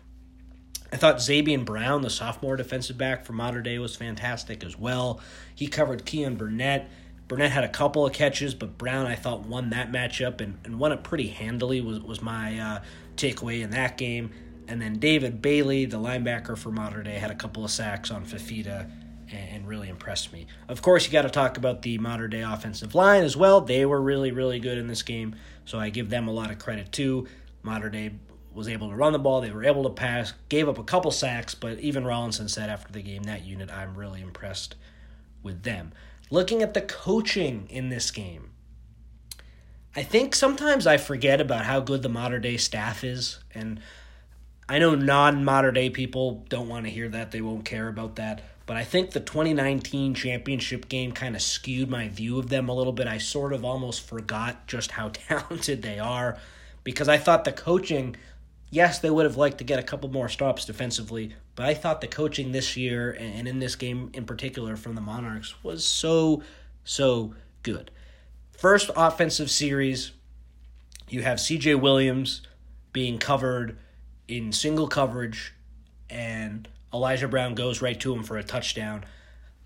I 0.92 0.96
thought 0.96 1.18
Zabien 1.18 1.63
Brown, 1.63 2.02
the 2.02 2.10
sophomore 2.10 2.56
defensive 2.56 2.98
back 2.98 3.24
for 3.24 3.34
Mater 3.34 3.62
Dei, 3.62 3.78
was 3.78 3.96
fantastic 3.96 4.63
as 4.63 4.80
well. 4.80 5.22
He 5.54 5.68
covered 5.68 6.04
Keon 6.04 6.38
Burnett. 6.38 6.90
Burnett 7.28 7.52
had 7.52 7.63
a 7.63 7.69
couple 7.69 8.04
of 8.04 8.13
catches, 8.13 8.56
but 8.56 8.80
Brown 8.80 9.06
I 9.06 9.13
thought 9.13 9.42
won 9.42 9.69
that 9.69 9.92
matchup 9.92 10.42
and, 10.42 10.58
and 10.66 10.80
won 10.80 10.92
it 10.92 11.04
pretty 11.04 11.28
handily. 11.28 11.81
Was 11.81 12.00
was 12.00 12.19
my 12.24 12.58
uh, 12.58 12.81
takeaway 13.16 13.62
in 13.62 13.69
that 13.69 13.96
game. 13.96 14.31
And 14.68 14.81
then 14.81 14.98
David 14.98 15.40
Bailey, 15.40 15.86
the 15.86 15.98
linebacker 15.98 16.58
for 16.58 16.72
Mater 16.72 17.04
Dei, 17.04 17.19
had 17.19 17.30
a 17.30 17.36
couple 17.36 17.63
of 17.63 17.69
sacks 17.69 18.10
on 18.10 18.25
Fifita 18.25 18.90
and 19.31 19.68
really 19.68 19.88
impressed 19.88 20.34
me. 20.34 20.48
Of 20.68 20.81
course, 20.81 21.06
you 21.06 21.12
got 21.12 21.22
to 21.22 21.30
talk 21.30 21.58
about 21.58 21.84
the 21.84 22.00
Mater 22.00 22.28
Dei 22.28 22.42
offensive 22.42 22.96
line 22.96 23.24
as 23.24 23.38
well. 23.38 23.62
They 23.62 23.86
were 23.86 24.02
really, 24.02 24.31
really 24.31 24.60
good 24.60 24.80
in 24.80 24.88
this 24.88 25.04
game, 25.04 25.36
so 25.63 25.78
I 25.78 25.92
give 25.92 26.10
them 26.10 26.28
a 26.28 26.31
lot 26.31 26.50
of 26.50 26.58
credit 26.58 26.92
too. 26.92 27.28
Mater 27.63 27.90
Dei 27.90 28.12
was 28.54 28.68
able 28.68 28.90
to 28.90 28.96
run 28.96 29.13
the 29.13 29.19
ball, 29.19 29.42
they 29.42 29.52
were 29.52 29.63
able 29.63 29.84
to 29.84 29.90
pass, 29.90 30.34
gave 30.50 30.68
up 30.68 30.78
a 30.78 30.84
couple 30.84 31.12
sacks, 31.12 31.56
but 31.56 31.80
even 31.80 32.04
Rollinson 32.04 32.50
said 32.50 32.69
after 32.69 32.92
the 32.92 33.02
game, 33.02 33.24
that 33.24 33.46
unit, 33.46 33.72
I'm 33.72 33.96
really 33.96 34.22
impressed 34.22 34.75
with 35.41 35.63
them. 35.63 35.94
Looking 36.30 36.62
at 36.62 36.74
the 36.74 36.82
coaching 36.82 37.68
in 37.70 37.89
this 37.89 38.12
game, 38.12 38.51
I 39.96 40.03
think 40.03 40.36
sometimes 40.36 40.88
I 40.88 40.98
forget 40.98 41.41
about 41.41 41.65
how 41.65 41.82
good 41.82 42.01
the 42.01 42.10
Mater 42.10 42.39
Dei 42.39 42.58
staff 42.58 43.03
is. 43.03 43.39
And 43.53 43.82
I 44.70 44.80
know 44.80 44.96
non 44.96 45.44
Mater 45.44 45.72
Dei 45.72 45.89
people 45.89 46.46
don't 46.48 46.70
want 46.70 46.86
to 46.86 46.91
hear 46.91 47.10
that, 47.10 47.32
they 47.32 47.41
won't 47.41 47.65
care 47.65 47.89
about 47.89 48.15
that. 48.15 48.41
But 48.65 48.77
I 48.77 48.86
think 48.86 49.12
the 49.12 49.20
2019 49.20 50.13
championship 50.13 50.88
game 50.88 51.12
kind 51.12 51.36
of 51.36 51.41
skewed 51.41 51.89
my 51.89 52.08
view 52.08 52.39
of 52.39 52.48
them 52.48 52.70
a 52.70 52.74
little 52.74 52.94
bit. 52.94 53.08
I 53.08 53.18
sort 53.18 53.51
of 53.51 53.65
almost 53.65 54.08
forgot 54.08 54.65
just 54.68 54.91
how 54.91 55.10
talented 55.13 55.82
they 55.82 56.00
are 56.00 56.38
because 56.83 57.07
I 57.07 57.17
thought 57.17 57.43
the 57.43 57.51
coaching, 57.51 58.15
yes, 58.69 59.00
they 59.00 59.09
would 59.09 59.25
have 59.25 59.38
liked 59.38 59.59
to 59.59 59.63
get 59.63 59.79
a 59.79 59.83
couple 59.83 60.09
more 60.09 60.29
stops 60.29 60.65
defensively, 60.65 61.35
but 61.55 61.65
I 61.65 61.73
thought 61.73 62.01
the 62.01 62.07
coaching 62.07 62.51
this 62.51 62.75
year 62.75 63.11
and 63.11 63.47
in 63.47 63.59
this 63.59 63.75
game 63.75 64.09
in 64.13 64.25
particular 64.25 64.75
from 64.75 64.95
the 64.95 65.01
Monarchs 65.01 65.55
was 65.63 65.85
so, 65.85 66.43
so 66.83 67.35
good. 67.63 67.91
First 68.57 68.91
offensive 68.95 69.50
series, 69.50 70.11
you 71.09 71.23
have 71.23 71.39
CJ 71.39 71.79
Williams 71.81 72.41
being 72.93 73.17
covered 73.17 73.77
in 74.27 74.51
single 74.51 74.88
coverage, 74.88 75.53
and 76.09 76.67
Elijah 76.93 77.27
Brown 77.27 77.55
goes 77.55 77.81
right 77.81 78.00
to 78.00 78.13
him 78.13 78.23
for 78.23 78.38
a 78.38 78.43
touchdown. 78.43 79.03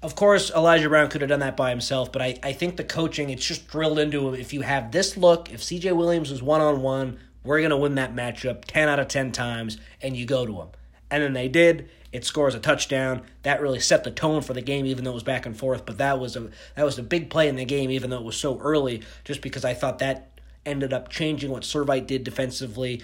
Of 0.02 0.16
course, 0.16 0.52
Elijah 0.52 0.90
Brown 0.90 1.10
could 1.10 1.22
have 1.22 1.30
done 1.30 1.40
that 1.40 1.58
by 1.58 1.72
himself, 1.72 2.12
but 2.12 2.22
I, 2.22 2.38
I 2.44 2.54
think 2.54 2.78
the 2.78 2.84
coaching, 2.84 3.30
it's 3.32 3.46
just 3.46 3.68
drilled 3.68 3.98
into 3.98 4.28
him. 4.28 4.36
If 4.36 4.54
you 4.54 4.62
have 4.62 4.92
this 4.92 5.18
look, 5.18 5.52
if 5.52 5.62
CJ 5.62 5.96
Williams 5.96 6.32
is 6.32 6.44
one 6.44 6.62
on 6.62 6.82
one, 6.82 7.20
we're 7.44 7.60
going 7.60 7.72
to 7.72 7.78
win 7.78 7.96
that 7.96 8.16
matchup 8.16 8.66
10 8.66 8.90
out 8.90 9.00
of 9.00 9.08
10 9.08 9.32
times, 9.32 9.78
and 10.02 10.16
you 10.16 10.26
go 10.26 10.46
to 10.46 10.62
him. 10.62 10.68
And 11.10 11.24
then 11.24 11.34
they 11.34 11.48
did, 11.48 11.90
it 12.12 12.24
scores 12.24 12.56
a 12.56 12.60
touchdown. 12.60 13.24
That 13.44 13.62
really 13.62 13.80
set 13.80 14.04
the 14.04 14.12
tone 14.12 14.42
for 14.42 14.54
the 14.54 14.62
game, 14.62 14.86
even 14.86 15.04
though 15.04 15.12
it 15.12 15.16
was 15.16 15.24
back 15.24 15.46
and 15.46 15.56
forth. 15.56 15.86
But 15.86 15.98
that 15.98 16.20
was 16.20 16.36
a 16.36 16.50
that 16.76 16.86
was 16.86 16.98
a 16.98 17.04
big 17.04 17.30
play 17.30 17.48
in 17.50 17.58
the 17.58 17.66
game, 17.66 17.92
even 17.92 18.10
though 18.10 18.20
it 18.20 18.24
was 18.24 18.38
so 18.38 18.58
early. 18.60 19.04
Just 19.24 19.42
because 19.42 19.66
I 19.66 19.74
thought 19.74 20.00
that 20.00 20.40
ended 20.66 20.94
up 20.94 21.10
changing 21.10 21.52
what 21.52 21.64
Servite 21.64 22.08
did 22.08 22.24
defensively, 22.24 23.04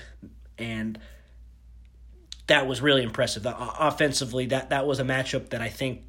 and 0.57 0.97
that 2.47 2.67
was 2.67 2.81
really 2.81 3.03
impressive. 3.03 3.45
Uh, 3.45 3.53
offensively, 3.79 4.45
that 4.45 4.69
that 4.69 4.87
was 4.87 4.99
a 4.99 5.03
matchup 5.03 5.49
that 5.49 5.61
I 5.61 5.69
think 5.69 6.03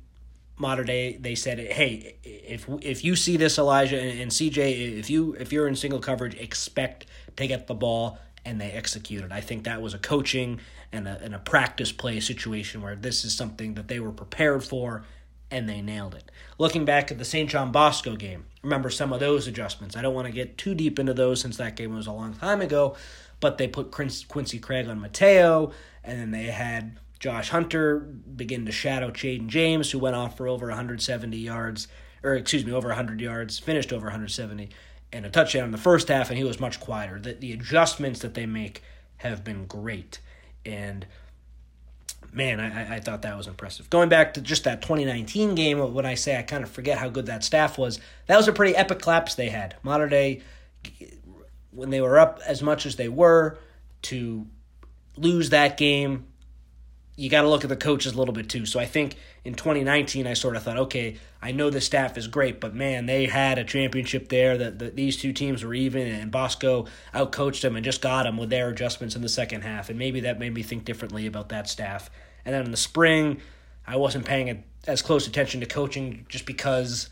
Mater 0.56 0.84
Dei 0.84 1.16
they 1.16 1.34
said, 1.34 1.58
hey, 1.58 2.16
if 2.22 2.68
if 2.80 3.04
you 3.04 3.16
see 3.16 3.36
this 3.36 3.58
Elijah 3.58 4.00
and, 4.00 4.20
and 4.20 4.30
CJ, 4.30 4.98
if 4.98 5.10
you 5.10 5.34
if 5.38 5.52
you're 5.52 5.68
in 5.68 5.76
single 5.76 6.00
coverage, 6.00 6.34
expect 6.34 7.06
to 7.36 7.46
get 7.46 7.66
the 7.66 7.74
ball 7.74 8.18
and 8.44 8.60
they 8.60 8.70
executed. 8.70 9.32
I 9.32 9.40
think 9.40 9.64
that 9.64 9.80
was 9.80 9.94
a 9.94 9.98
coaching 9.98 10.60
and 10.92 11.06
a, 11.06 11.18
and 11.22 11.34
a 11.34 11.38
practice 11.38 11.92
play 11.92 12.20
situation 12.20 12.82
where 12.82 12.96
this 12.96 13.24
is 13.24 13.34
something 13.34 13.74
that 13.74 13.88
they 13.88 14.00
were 14.00 14.12
prepared 14.12 14.64
for 14.64 15.04
and 15.50 15.68
they 15.68 15.80
nailed 15.80 16.14
it. 16.14 16.30
Looking 16.58 16.84
back 16.84 17.10
at 17.10 17.18
the 17.18 17.24
St. 17.24 17.48
John 17.48 17.72
Bosco 17.72 18.16
game, 18.16 18.46
remember 18.62 18.90
some 18.90 19.12
of 19.12 19.20
those 19.20 19.46
adjustments. 19.46 19.96
I 19.96 20.02
don't 20.02 20.14
want 20.14 20.26
to 20.26 20.32
get 20.32 20.58
too 20.58 20.74
deep 20.74 20.98
into 20.98 21.14
those 21.14 21.40
since 21.40 21.58
that 21.58 21.76
game 21.76 21.94
was 21.94 22.06
a 22.06 22.12
long 22.12 22.34
time 22.34 22.60
ago, 22.60 22.96
but 23.38 23.58
they 23.58 23.68
put 23.68 23.90
Quincy 23.90 24.58
Craig 24.58 24.88
on 24.88 25.00
Mateo, 25.00 25.72
and 26.02 26.18
then 26.18 26.30
they 26.30 26.44
had 26.44 26.98
Josh 27.22 27.50
Hunter 27.50 28.00
begin 28.00 28.66
to 28.66 28.72
shadow 28.72 29.10
Chaden 29.12 29.46
James, 29.46 29.92
who 29.92 30.00
went 30.00 30.16
off 30.16 30.36
for 30.36 30.48
over 30.48 30.66
170 30.66 31.36
yards, 31.36 31.86
or 32.24 32.34
excuse 32.34 32.66
me, 32.66 32.72
over 32.72 32.88
100 32.88 33.20
yards, 33.20 33.60
finished 33.60 33.92
over 33.92 34.06
170 34.06 34.70
and 35.12 35.24
a 35.24 35.30
touchdown 35.30 35.66
in 35.66 35.70
the 35.70 35.78
first 35.78 36.08
half, 36.08 36.30
and 36.30 36.36
he 36.36 36.42
was 36.42 36.58
much 36.58 36.80
quieter. 36.80 37.20
The, 37.20 37.34
the 37.34 37.52
adjustments 37.52 38.18
that 38.22 38.34
they 38.34 38.44
make 38.44 38.82
have 39.18 39.44
been 39.44 39.66
great. 39.66 40.18
And 40.66 41.06
man, 42.32 42.58
I, 42.58 42.96
I 42.96 42.98
thought 42.98 43.22
that 43.22 43.36
was 43.36 43.46
impressive. 43.46 43.88
Going 43.88 44.08
back 44.08 44.34
to 44.34 44.40
just 44.40 44.64
that 44.64 44.82
2019 44.82 45.54
game, 45.54 45.94
when 45.94 46.04
I 46.04 46.14
say 46.14 46.36
I 46.36 46.42
kind 46.42 46.64
of 46.64 46.72
forget 46.72 46.98
how 46.98 47.08
good 47.08 47.26
that 47.26 47.44
staff 47.44 47.78
was, 47.78 48.00
that 48.26 48.36
was 48.36 48.48
a 48.48 48.52
pretty 48.52 48.74
epic 48.74 48.98
collapse 48.98 49.36
they 49.36 49.50
had. 49.50 49.76
Mater 49.84 50.08
Dei, 50.08 50.42
when 51.70 51.90
they 51.90 52.00
were 52.00 52.18
up 52.18 52.40
as 52.44 52.64
much 52.64 52.84
as 52.84 52.96
they 52.96 53.08
were, 53.08 53.58
to 54.02 54.44
lose 55.16 55.50
that 55.50 55.76
game 55.76 56.26
you 57.22 57.30
got 57.30 57.42
to 57.42 57.48
look 57.48 57.62
at 57.62 57.70
the 57.70 57.76
coaches 57.76 58.14
a 58.14 58.18
little 58.18 58.34
bit 58.34 58.48
too. 58.48 58.66
So 58.66 58.80
I 58.80 58.84
think 58.84 59.14
in 59.44 59.54
2019, 59.54 60.26
I 60.26 60.34
sort 60.34 60.56
of 60.56 60.64
thought, 60.64 60.76
okay, 60.76 61.18
I 61.40 61.52
know 61.52 61.70
the 61.70 61.80
staff 61.80 62.18
is 62.18 62.26
great, 62.26 62.60
but 62.60 62.74
man, 62.74 63.06
they 63.06 63.26
had 63.26 63.60
a 63.60 63.64
championship 63.64 64.28
there. 64.28 64.58
That 64.58 64.80
the, 64.80 64.90
these 64.90 65.16
two 65.16 65.32
teams 65.32 65.62
were 65.62 65.72
even, 65.72 66.08
and 66.08 66.32
Bosco 66.32 66.86
outcoached 67.14 67.60
them 67.60 67.76
and 67.76 67.84
just 67.84 68.02
got 68.02 68.24
them 68.24 68.38
with 68.38 68.50
their 68.50 68.70
adjustments 68.70 69.14
in 69.14 69.22
the 69.22 69.28
second 69.28 69.60
half, 69.62 69.88
and 69.88 69.96
maybe 69.96 70.18
that 70.18 70.40
made 70.40 70.52
me 70.52 70.64
think 70.64 70.84
differently 70.84 71.28
about 71.28 71.50
that 71.50 71.68
staff. 71.68 72.10
And 72.44 72.52
then 72.52 72.64
in 72.64 72.72
the 72.72 72.76
spring, 72.76 73.40
I 73.86 73.94
wasn't 73.94 74.24
paying 74.24 74.64
as 74.88 75.00
close 75.00 75.28
attention 75.28 75.60
to 75.60 75.66
coaching 75.66 76.26
just 76.28 76.44
because 76.44 77.08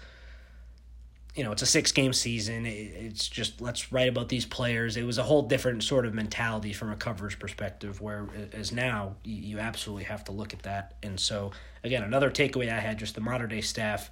you 1.35 1.45
know, 1.45 1.53
it's 1.53 1.63
a 1.63 1.67
six 1.67 1.93
game 1.93 2.13
season. 2.13 2.67
It's 2.67 3.29
just 3.29 3.61
let's 3.61 3.93
write 3.93 4.09
about 4.09 4.29
these 4.29 4.45
players. 4.45 4.97
It 4.97 5.05
was 5.05 5.19
a 5.19 5.23
whole 5.23 5.43
different 5.43 5.85
sort 5.85 6.05
of 6.05 6.13
mentality 6.13 6.73
from 6.73 6.91
a 6.91 6.97
coverage 6.97 7.39
perspective, 7.39 8.01
where 8.01 8.27
as 8.53 8.73
now 8.73 9.17
you 9.25 9.59
absolutely 9.59 10.05
have 10.05 10.25
to 10.25 10.33
look 10.33 10.53
at 10.53 10.63
that. 10.63 10.97
And 11.03 11.19
so, 11.21 11.53
again, 11.85 12.03
another 12.03 12.31
takeaway 12.31 12.73
I 12.73 12.81
had 12.81 12.99
just 12.99 13.15
the 13.15 13.21
Mater 13.21 13.47
Dei 13.47 13.61
staff 13.61 14.11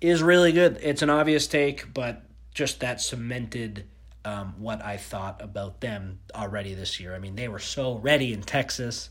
is 0.00 0.22
really 0.22 0.52
good. 0.52 0.78
It's 0.82 1.02
an 1.02 1.10
obvious 1.10 1.46
take, 1.46 1.92
but 1.94 2.22
just 2.52 2.80
that 2.80 3.00
cemented 3.00 3.86
um, 4.24 4.54
what 4.58 4.84
I 4.84 4.96
thought 4.96 5.40
about 5.42 5.80
them 5.80 6.20
already 6.34 6.74
this 6.74 7.00
year. 7.00 7.14
I 7.14 7.18
mean, 7.18 7.36
they 7.36 7.48
were 7.48 7.58
so 7.58 7.96
ready 7.96 8.32
in 8.32 8.42
Texas. 8.42 9.10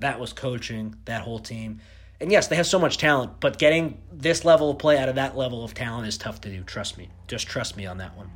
That 0.00 0.20
was 0.20 0.32
coaching, 0.32 0.96
that 1.06 1.22
whole 1.22 1.38
team. 1.38 1.80
And 2.20 2.32
yes, 2.32 2.48
they 2.48 2.56
have 2.56 2.66
so 2.66 2.78
much 2.78 2.98
talent, 2.98 3.38
but 3.38 3.58
getting 3.58 4.00
this 4.12 4.44
level 4.44 4.70
of 4.70 4.78
play 4.78 4.98
out 4.98 5.08
of 5.08 5.14
that 5.14 5.36
level 5.36 5.62
of 5.62 5.72
talent 5.72 6.08
is 6.08 6.18
tough 6.18 6.40
to 6.42 6.50
do. 6.50 6.64
Trust 6.64 6.98
me. 6.98 7.10
Just 7.28 7.46
trust 7.46 7.76
me 7.76 7.86
on 7.86 7.98
that 7.98 8.16
one. 8.16 8.30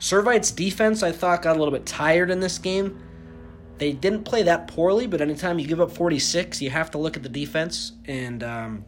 Servite's 0.00 0.50
defense, 0.50 1.02
I 1.02 1.12
thought, 1.12 1.42
got 1.42 1.56
a 1.56 1.58
little 1.58 1.72
bit 1.72 1.86
tired 1.86 2.30
in 2.30 2.40
this 2.40 2.58
game. 2.58 3.02
They 3.78 3.92
didn't 3.92 4.24
play 4.24 4.42
that 4.44 4.68
poorly, 4.68 5.06
but 5.06 5.20
anytime 5.20 5.58
you 5.58 5.66
give 5.66 5.80
up 5.80 5.90
46, 5.90 6.62
you 6.62 6.70
have 6.70 6.90
to 6.92 6.98
look 6.98 7.16
at 7.16 7.22
the 7.22 7.28
defense. 7.28 7.92
And 8.06 8.42
um, 8.42 8.84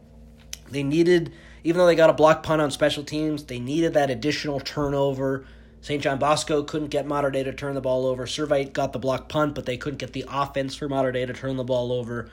they 0.69 0.81
needed, 0.81 1.31
even 1.63 1.77
though 1.77 1.85
they 1.85 1.95
got 1.95 2.09
a 2.09 2.13
block 2.13 2.41
punt 2.41 2.61
on 2.61 2.71
special 2.71 3.03
teams, 3.03 3.43
they 3.43 3.59
needed 3.59 3.93
that 3.93 4.09
additional 4.09 4.59
turnover. 4.59 5.45
St. 5.81 6.01
John 6.01 6.17
Bosco 6.17 6.63
couldn't 6.63 6.89
get 6.89 7.05
Mater 7.05 7.31
Dei 7.31 7.43
to 7.43 7.53
turn 7.53 7.75
the 7.75 7.81
ball 7.81 8.05
over. 8.07 8.25
Servite 8.25 8.73
got 8.73 8.91
the 8.91 8.99
block 8.99 9.29
punt, 9.29 9.55
but 9.55 9.65
they 9.65 9.77
couldn't 9.77 9.99
get 9.99 10.13
the 10.13 10.25
offense 10.27 10.75
for 10.75 10.89
Mater 10.89 11.11
Dei 11.11 11.25
to 11.25 11.33
turn 11.33 11.55
the 11.57 11.63
ball 11.63 11.91
over. 11.91 12.31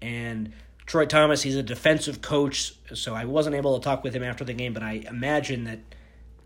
And 0.00 0.52
Troy 0.86 1.04
Thomas, 1.04 1.42
he's 1.42 1.56
a 1.56 1.62
defensive 1.62 2.22
coach, 2.22 2.72
so 2.94 3.14
I 3.14 3.24
wasn't 3.24 3.56
able 3.56 3.78
to 3.78 3.84
talk 3.84 4.04
with 4.04 4.14
him 4.14 4.22
after 4.22 4.44
the 4.44 4.52
game, 4.52 4.72
but 4.72 4.84
I 4.84 5.04
imagine 5.08 5.64
that 5.64 5.80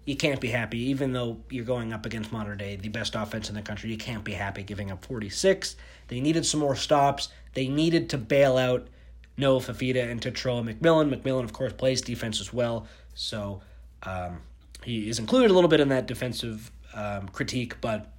you 0.07 0.17
can't 0.17 0.41
be 0.41 0.49
happy, 0.49 0.79
even 0.91 1.13
though 1.13 1.39
you're 1.51 1.65
going 1.65 1.93
up 1.93 2.07
against 2.07 2.33
Mater 2.33 2.57
Dei, 2.57 2.77
the 2.77 2.89
best 2.89 3.15
offense 3.15 3.51
in 3.51 3.55
the 3.55 3.61
country. 3.61 3.91
You 3.91 3.99
can't 3.99 4.25
be 4.25 4.33
happy 4.33 4.63
giving 4.63 4.91
up 4.91 5.05
46. 5.05 5.77
They 6.09 6.21
needed 6.21 6.47
some 6.47 6.59
more 6.59 6.75
stops. 6.75 7.29
They 7.53 7.69
needed 7.69 8.09
to 8.11 8.19
bail 8.19 8.57
out 8.57 8.89
Noah 9.37 9.61
Fifita 9.61 10.11
and 10.11 10.21
Tetairoa 10.21 10.65
McMillan. 10.65 11.15
McMillan, 11.15 11.45
of 11.45 11.53
course, 11.53 11.75
plays 11.75 12.01
defense 12.01 12.41
as 12.41 12.51
well, 12.53 12.87
so 13.15 13.61
um, 14.05 14.41
he 14.83 15.11
is 15.11 15.19
included 15.19 15.51
a 15.51 15.55
little 15.55 15.69
bit 15.69 15.81
in 15.81 15.91
that 15.91 16.07
defensive 16.07 16.73
um, 16.95 17.29
critique, 17.29 17.79
but 17.83 18.11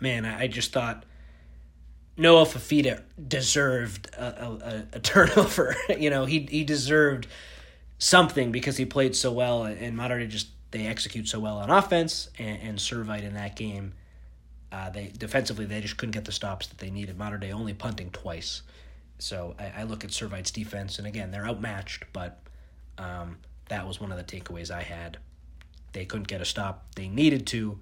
man, 0.00 0.24
I 0.24 0.46
just 0.46 0.72
thought 0.72 1.04
Noah 2.18 2.44
Fifita 2.44 3.02
deserved 3.28 4.12
a, 4.16 4.44
a, 4.44 4.86
a 4.94 5.00
turnover. 5.00 5.76
you 5.98 6.10
know, 6.10 6.24
he 6.24 6.40
he 6.50 6.64
deserved 6.64 7.28
something 7.98 8.52
because 8.52 8.76
he 8.76 8.84
played 8.84 9.16
so 9.16 9.32
well, 9.32 9.64
and 9.64 9.96
Mater 9.96 10.18
Dei 10.18 10.26
just 10.26 10.48
they 10.70 10.86
execute 10.86 11.28
so 11.28 11.40
well 11.40 11.58
on 11.58 11.70
offense, 11.70 12.28
and, 12.38 12.60
and 12.60 12.78
Servite 12.78 13.22
in 13.22 13.34
that 13.34 13.56
game, 13.56 13.94
uh, 14.70 14.90
they 14.90 15.12
defensively 15.16 15.64
they 15.64 15.80
just 15.80 15.96
couldn't 15.96 16.12
get 16.12 16.24
the 16.24 16.32
stops 16.32 16.66
that 16.66 16.78
they 16.78 16.90
needed. 16.90 17.16
Mater 17.16 17.38
Dei 17.38 17.52
only 17.52 17.72
punting 17.72 18.10
twice, 18.10 18.62
so 19.18 19.54
I, 19.58 19.72
I 19.78 19.82
look 19.84 20.04
at 20.04 20.10
Servite's 20.10 20.50
defense, 20.50 20.98
and 20.98 21.06
again 21.06 21.30
they're 21.30 21.46
outmatched, 21.46 22.04
but 22.12 22.40
um, 22.98 23.38
that 23.68 23.86
was 23.86 24.00
one 24.00 24.10
of 24.10 24.18
the 24.18 24.24
takeaways 24.24 24.70
I 24.72 24.82
had. 24.82 25.18
They 25.92 26.04
couldn't 26.04 26.28
get 26.28 26.40
a 26.40 26.44
stop. 26.44 26.94
They 26.96 27.08
needed 27.08 27.46
to, 27.48 27.78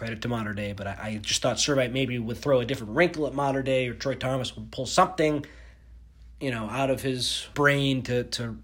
Credit 0.00 0.22
to 0.22 0.28
Mater 0.28 0.54
Dei, 0.54 0.72
but 0.72 0.86
I, 0.86 0.98
I 1.02 1.16
just 1.18 1.42
thought 1.42 1.58
Servite 1.58 1.92
maybe 1.92 2.18
would 2.18 2.38
throw 2.38 2.60
a 2.60 2.64
different 2.64 2.94
wrinkle 2.94 3.26
at 3.26 3.34
Mater 3.34 3.62
Dei, 3.62 3.86
or 3.86 3.92
Troy 3.92 4.14
Thomas 4.14 4.56
would 4.56 4.70
pull 4.70 4.86
something, 4.86 5.44
you 6.40 6.50
know, 6.50 6.70
out 6.70 6.88
of 6.88 7.02
his 7.02 7.46
brain 7.52 8.00
to 8.04 8.24
to 8.24 8.56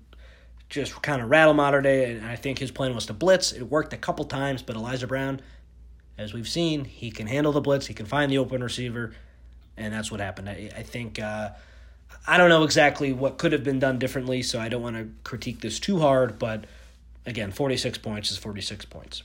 just 0.71 1.02
kind 1.02 1.21
of 1.21 1.28
rattle 1.28 1.52
Mater 1.52 1.83
Dei. 1.83 2.14
And 2.14 2.25
I 2.25 2.37
think 2.37 2.59
his 2.59 2.71
plan 2.71 2.95
was 2.95 3.05
to 3.07 3.12
blitz. 3.12 3.52
It 3.52 3.64
worked 3.64 3.93
a 3.93 3.99
couple 3.99 4.25
times, 4.25 4.62
but 4.62 4.76
Elijah 4.76 5.07
Brown, 5.07 5.43
as 6.16 6.33
we've 6.33 6.49
seen, 6.49 6.87
he 6.87 7.11
can 7.11 7.26
handle 7.26 7.52
the 7.52 7.61
blitz. 7.61 7.87
He 7.87 7.93
can 7.93 8.07
find 8.07 8.33
the 8.33 8.38
open 8.38 8.64
receiver, 8.64 9.12
and 9.76 9.93
that's 9.93 10.11
what 10.11 10.21
happened. 10.21 10.49
I, 10.49 10.71
I 10.75 10.85
think. 10.85 11.19
Uh, 11.19 11.50
I 12.26 12.38
don't 12.38 12.49
know 12.49 12.64
exactly 12.64 13.12
what 13.12 13.37
could 13.37 13.52
have 13.52 13.62
been 13.62 13.78
done 13.78 13.99
differently, 13.99 14.43
so 14.43 14.59
I 14.59 14.71
don't 14.71 14.81
want 14.81 14.97
to 14.97 15.11
critique 15.23 15.61
this 15.61 15.78
too 15.78 15.99
hard, 15.99 16.38
but 16.38 16.64
again, 17.26 17.52
46 17.52 17.99
points 17.99 18.31
is 18.31 18.38
46 18.38 18.87
points. 18.87 19.23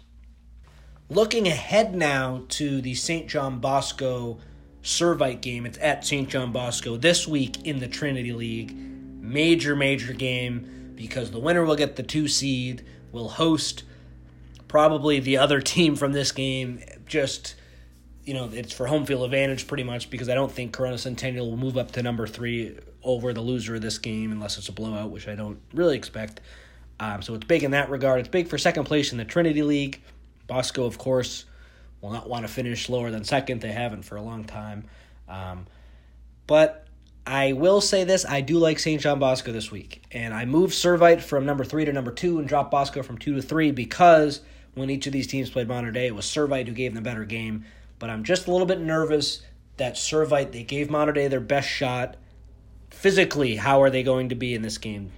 Looking 1.11 1.45
ahead 1.45 1.93
now 1.93 2.45
to 2.47 2.79
the 2.79 2.95
St. 2.95 3.27
John 3.27 3.59
Bosco 3.59 4.37
Servite 4.81 5.41
game. 5.41 5.65
It's 5.65 5.77
at 5.79 6.05
St. 6.05 6.29
John 6.29 6.53
Bosco 6.53 6.95
this 6.95 7.27
week 7.27 7.67
in 7.67 7.79
the 7.79 7.89
Trinity 7.89 8.31
League. 8.31 8.73
Major, 8.73 9.75
major 9.75 10.13
game 10.13 10.93
because 10.95 11.31
the 11.31 11.37
winner 11.37 11.65
will 11.65 11.75
get 11.75 11.97
the 11.97 12.03
two 12.03 12.29
seed, 12.29 12.85
will 13.11 13.27
host 13.27 13.83
probably 14.69 15.19
the 15.19 15.35
other 15.35 15.59
team 15.73 15.97
from 15.97 16.13
this 16.13 16.31
game. 16.31 16.81
Just, 17.05 17.55
you 18.23 18.33
know, 18.33 18.49
it's 18.53 18.71
for 18.71 18.87
home 18.87 19.05
field 19.05 19.25
advantage 19.25 19.67
pretty 19.67 19.83
much 19.83 20.09
because 20.09 20.29
I 20.29 20.33
don't 20.33 20.49
think 20.49 20.71
Corona 20.71 20.97
Centennial 20.97 21.49
will 21.49 21.57
move 21.57 21.77
up 21.77 21.91
to 21.91 22.01
number 22.01 22.25
three 22.25 22.77
over 23.03 23.33
the 23.33 23.41
loser 23.41 23.75
of 23.75 23.81
this 23.81 23.97
game 23.97 24.31
unless 24.31 24.57
it's 24.57 24.69
a 24.69 24.71
blowout, 24.71 25.11
which 25.11 25.27
I 25.27 25.35
don't 25.35 25.59
really 25.73 25.97
expect. 25.97 26.39
Um, 27.01 27.21
so 27.21 27.33
it's 27.33 27.45
big 27.45 27.65
in 27.65 27.71
that 27.71 27.89
regard. 27.89 28.21
It's 28.21 28.29
big 28.29 28.47
for 28.47 28.57
second 28.57 28.85
place 28.85 29.11
in 29.11 29.17
the 29.17 29.25
Trinity 29.25 29.61
League. 29.61 30.01
Bosco, 30.51 30.83
of 30.83 30.97
course, 30.97 31.45
will 32.01 32.09
not 32.09 32.27
want 32.27 32.45
to 32.45 32.51
finish 32.51 32.89
lower 32.89 33.09
than 33.09 33.23
second. 33.23 33.61
They 33.61 33.71
haven't 33.71 34.03
for 34.03 34.17
a 34.17 34.21
long 34.21 34.43
time. 34.43 34.83
Um, 35.29 35.65
but 36.45 36.87
I 37.25 37.53
will 37.53 37.79
say 37.79 38.03
this 38.03 38.25
I 38.25 38.41
do 38.41 38.57
like 38.57 38.77
St. 38.77 38.99
John 38.99 39.17
Bosco 39.17 39.53
this 39.53 39.71
week. 39.71 40.03
And 40.11 40.33
I 40.33 40.43
moved 40.43 40.73
Servite 40.73 41.21
from 41.21 41.45
number 41.45 41.63
three 41.63 41.85
to 41.85 41.93
number 41.93 42.11
two 42.11 42.37
and 42.37 42.49
dropped 42.49 42.69
Bosco 42.69 43.01
from 43.01 43.17
two 43.17 43.35
to 43.35 43.41
three 43.41 43.71
because 43.71 44.41
when 44.73 44.89
each 44.89 45.07
of 45.07 45.13
these 45.13 45.25
teams 45.25 45.49
played 45.49 45.69
Mater 45.69 45.89
Dei, 45.89 46.07
it 46.07 46.15
was 46.15 46.25
Servite 46.25 46.67
who 46.67 46.73
gave 46.73 46.93
them 46.93 47.01
the 47.01 47.09
better 47.09 47.23
game. 47.23 47.63
But 47.97 48.09
I'm 48.09 48.25
just 48.25 48.47
a 48.47 48.51
little 48.51 48.67
bit 48.67 48.81
nervous 48.81 49.43
that 49.77 49.95
Servite, 49.95 50.51
they 50.51 50.63
gave 50.63 50.89
Mater 50.89 51.13
Dei 51.13 51.29
their 51.29 51.39
best 51.39 51.69
shot. 51.69 52.17
Physically, 52.89 53.55
how 53.55 53.81
are 53.81 53.89
they 53.89 54.03
going 54.03 54.27
to 54.27 54.35
be 54.35 54.53
in 54.53 54.63
this 54.63 54.77
game? 54.77 55.13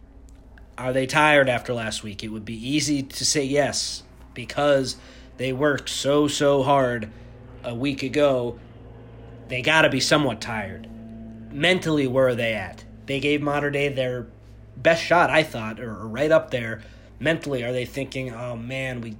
Are 0.77 0.93
they 0.93 1.07
tired 1.07 1.49
after 1.49 1.73
last 1.73 2.03
week? 2.03 2.23
It 2.23 2.27
would 2.27 2.45
be 2.45 2.69
easy 2.69 3.01
to 3.01 3.25
say 3.25 3.43
yes 3.43 4.03
because 4.35 4.97
they 5.37 5.53
worked 5.53 5.89
so, 5.89 6.27
so 6.27 6.63
hard 6.63 7.09
a 7.63 7.73
week 7.73 8.03
ago. 8.03 8.59
They 9.47 9.61
got 9.61 9.81
to 9.81 9.89
be 9.89 9.99
somewhat 9.99 10.41
tired. 10.41 10.87
Mentally, 11.51 12.07
where 12.07 12.27
are 12.27 12.35
they 12.35 12.53
at? 12.53 12.83
They 13.05 13.19
gave 13.19 13.41
Mater 13.41 13.71
Dei 13.71 13.89
their 13.89 14.27
best 14.77 15.03
shot, 15.03 15.29
I 15.29 15.43
thought, 15.43 15.79
or, 15.79 15.91
or 15.91 16.07
right 16.07 16.31
up 16.31 16.51
there. 16.51 16.81
Mentally, 17.19 17.63
are 17.63 17.71
they 17.71 17.85
thinking, 17.85 18.33
oh 18.33 18.55
man, 18.55 19.01
we 19.01 19.17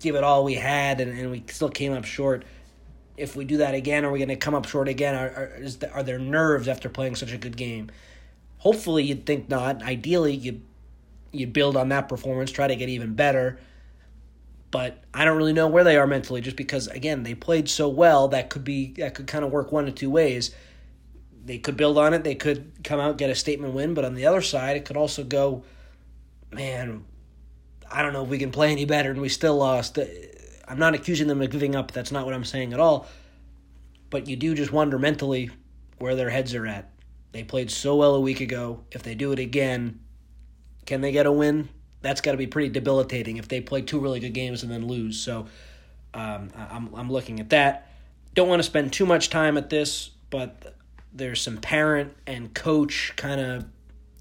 give 0.00 0.14
it 0.14 0.24
all 0.24 0.44
we 0.44 0.54
had 0.54 1.00
and, 1.00 1.16
and 1.18 1.30
we 1.30 1.44
still 1.48 1.68
came 1.68 1.92
up 1.92 2.04
short? 2.04 2.44
If 3.16 3.36
we 3.36 3.44
do 3.44 3.58
that 3.58 3.74
again, 3.74 4.04
are 4.04 4.10
we 4.10 4.18
going 4.18 4.28
to 4.28 4.36
come 4.36 4.54
up 4.54 4.66
short 4.66 4.88
again? 4.88 5.14
Are, 5.14 5.28
are, 5.28 5.54
is 5.58 5.78
the, 5.78 5.90
are 5.92 6.02
there 6.02 6.18
nerves 6.18 6.68
after 6.68 6.88
playing 6.88 7.16
such 7.16 7.32
a 7.32 7.38
good 7.38 7.56
game? 7.56 7.90
Hopefully, 8.58 9.04
you'd 9.04 9.26
think 9.26 9.48
not. 9.48 9.82
Ideally, 9.82 10.34
you 10.34 10.62
you 11.32 11.46
build 11.46 11.76
on 11.78 11.88
that 11.88 12.08
performance, 12.08 12.50
try 12.50 12.68
to 12.68 12.76
get 12.76 12.90
even 12.90 13.14
better 13.14 13.58
but 14.72 15.04
I 15.14 15.24
don't 15.24 15.36
really 15.36 15.52
know 15.52 15.68
where 15.68 15.84
they 15.84 15.96
are 15.96 16.06
mentally 16.08 16.40
just 16.40 16.56
because 16.56 16.88
again, 16.88 17.22
they 17.22 17.36
played 17.36 17.68
so 17.68 17.88
well 17.88 18.26
that 18.28 18.50
could 18.50 18.64
be 18.64 18.94
that 18.94 19.14
could 19.14 19.28
kind 19.28 19.44
of 19.44 19.52
work 19.52 19.70
one 19.70 19.86
of 19.86 19.94
two 19.94 20.10
ways. 20.10 20.52
They 21.44 21.58
could 21.58 21.76
build 21.76 21.98
on 21.98 22.14
it, 22.14 22.24
they 22.24 22.34
could 22.34 22.82
come 22.82 22.98
out 22.98 23.18
get 23.18 23.30
a 23.30 23.34
statement 23.36 23.74
win, 23.74 23.94
but 23.94 24.04
on 24.04 24.14
the 24.14 24.26
other 24.26 24.42
side, 24.42 24.76
it 24.76 24.84
could 24.84 24.96
also 24.96 25.22
go 25.22 25.62
man, 26.52 27.04
I 27.90 28.02
don't 28.02 28.12
know 28.12 28.24
if 28.24 28.28
we 28.28 28.38
can 28.38 28.50
play 28.50 28.70
any 28.72 28.84
better 28.84 29.10
and 29.10 29.20
we 29.20 29.28
still 29.28 29.56
lost. 29.56 29.98
Uh, 29.98 30.06
I'm 30.68 30.78
not 30.78 30.94
accusing 30.94 31.28
them 31.28 31.42
of 31.42 31.50
giving 31.50 31.74
up. 31.74 31.92
That's 31.92 32.12
not 32.12 32.24
what 32.24 32.34
I'm 32.34 32.44
saying 32.44 32.72
at 32.72 32.80
all. 32.80 33.06
But 34.10 34.28
you 34.28 34.36
do 34.36 34.54
just 34.54 34.72
wonder 34.72 34.98
mentally 34.98 35.50
where 35.98 36.14
their 36.14 36.30
heads 36.30 36.54
are 36.54 36.66
at. 36.66 36.90
They 37.32 37.42
played 37.42 37.70
so 37.70 37.96
well 37.96 38.14
a 38.14 38.20
week 38.20 38.40
ago. 38.40 38.84
If 38.90 39.02
they 39.02 39.14
do 39.14 39.32
it 39.32 39.38
again, 39.38 40.00
can 40.86 41.00
they 41.00 41.12
get 41.12 41.26
a 41.26 41.32
win? 41.32 41.68
That's 42.02 42.20
got 42.20 42.32
to 42.32 42.36
be 42.36 42.46
pretty 42.46 42.68
debilitating 42.68 43.36
if 43.36 43.48
they 43.48 43.60
play 43.60 43.82
two 43.82 43.98
really 43.98 44.20
good 44.20 44.34
games 44.34 44.62
and 44.62 44.70
then 44.70 44.86
lose. 44.86 45.20
So 45.20 45.46
um, 46.14 46.50
I'm 46.56 46.94
I'm 46.94 47.10
looking 47.10 47.40
at 47.40 47.50
that. 47.50 47.88
Don't 48.34 48.48
want 48.48 48.60
to 48.60 48.64
spend 48.64 48.92
too 48.92 49.06
much 49.06 49.30
time 49.30 49.56
at 49.56 49.70
this, 49.70 50.10
but 50.30 50.74
there's 51.12 51.40
some 51.40 51.58
parent 51.58 52.14
and 52.26 52.52
coach 52.54 53.12
kind 53.16 53.40
of 53.40 53.64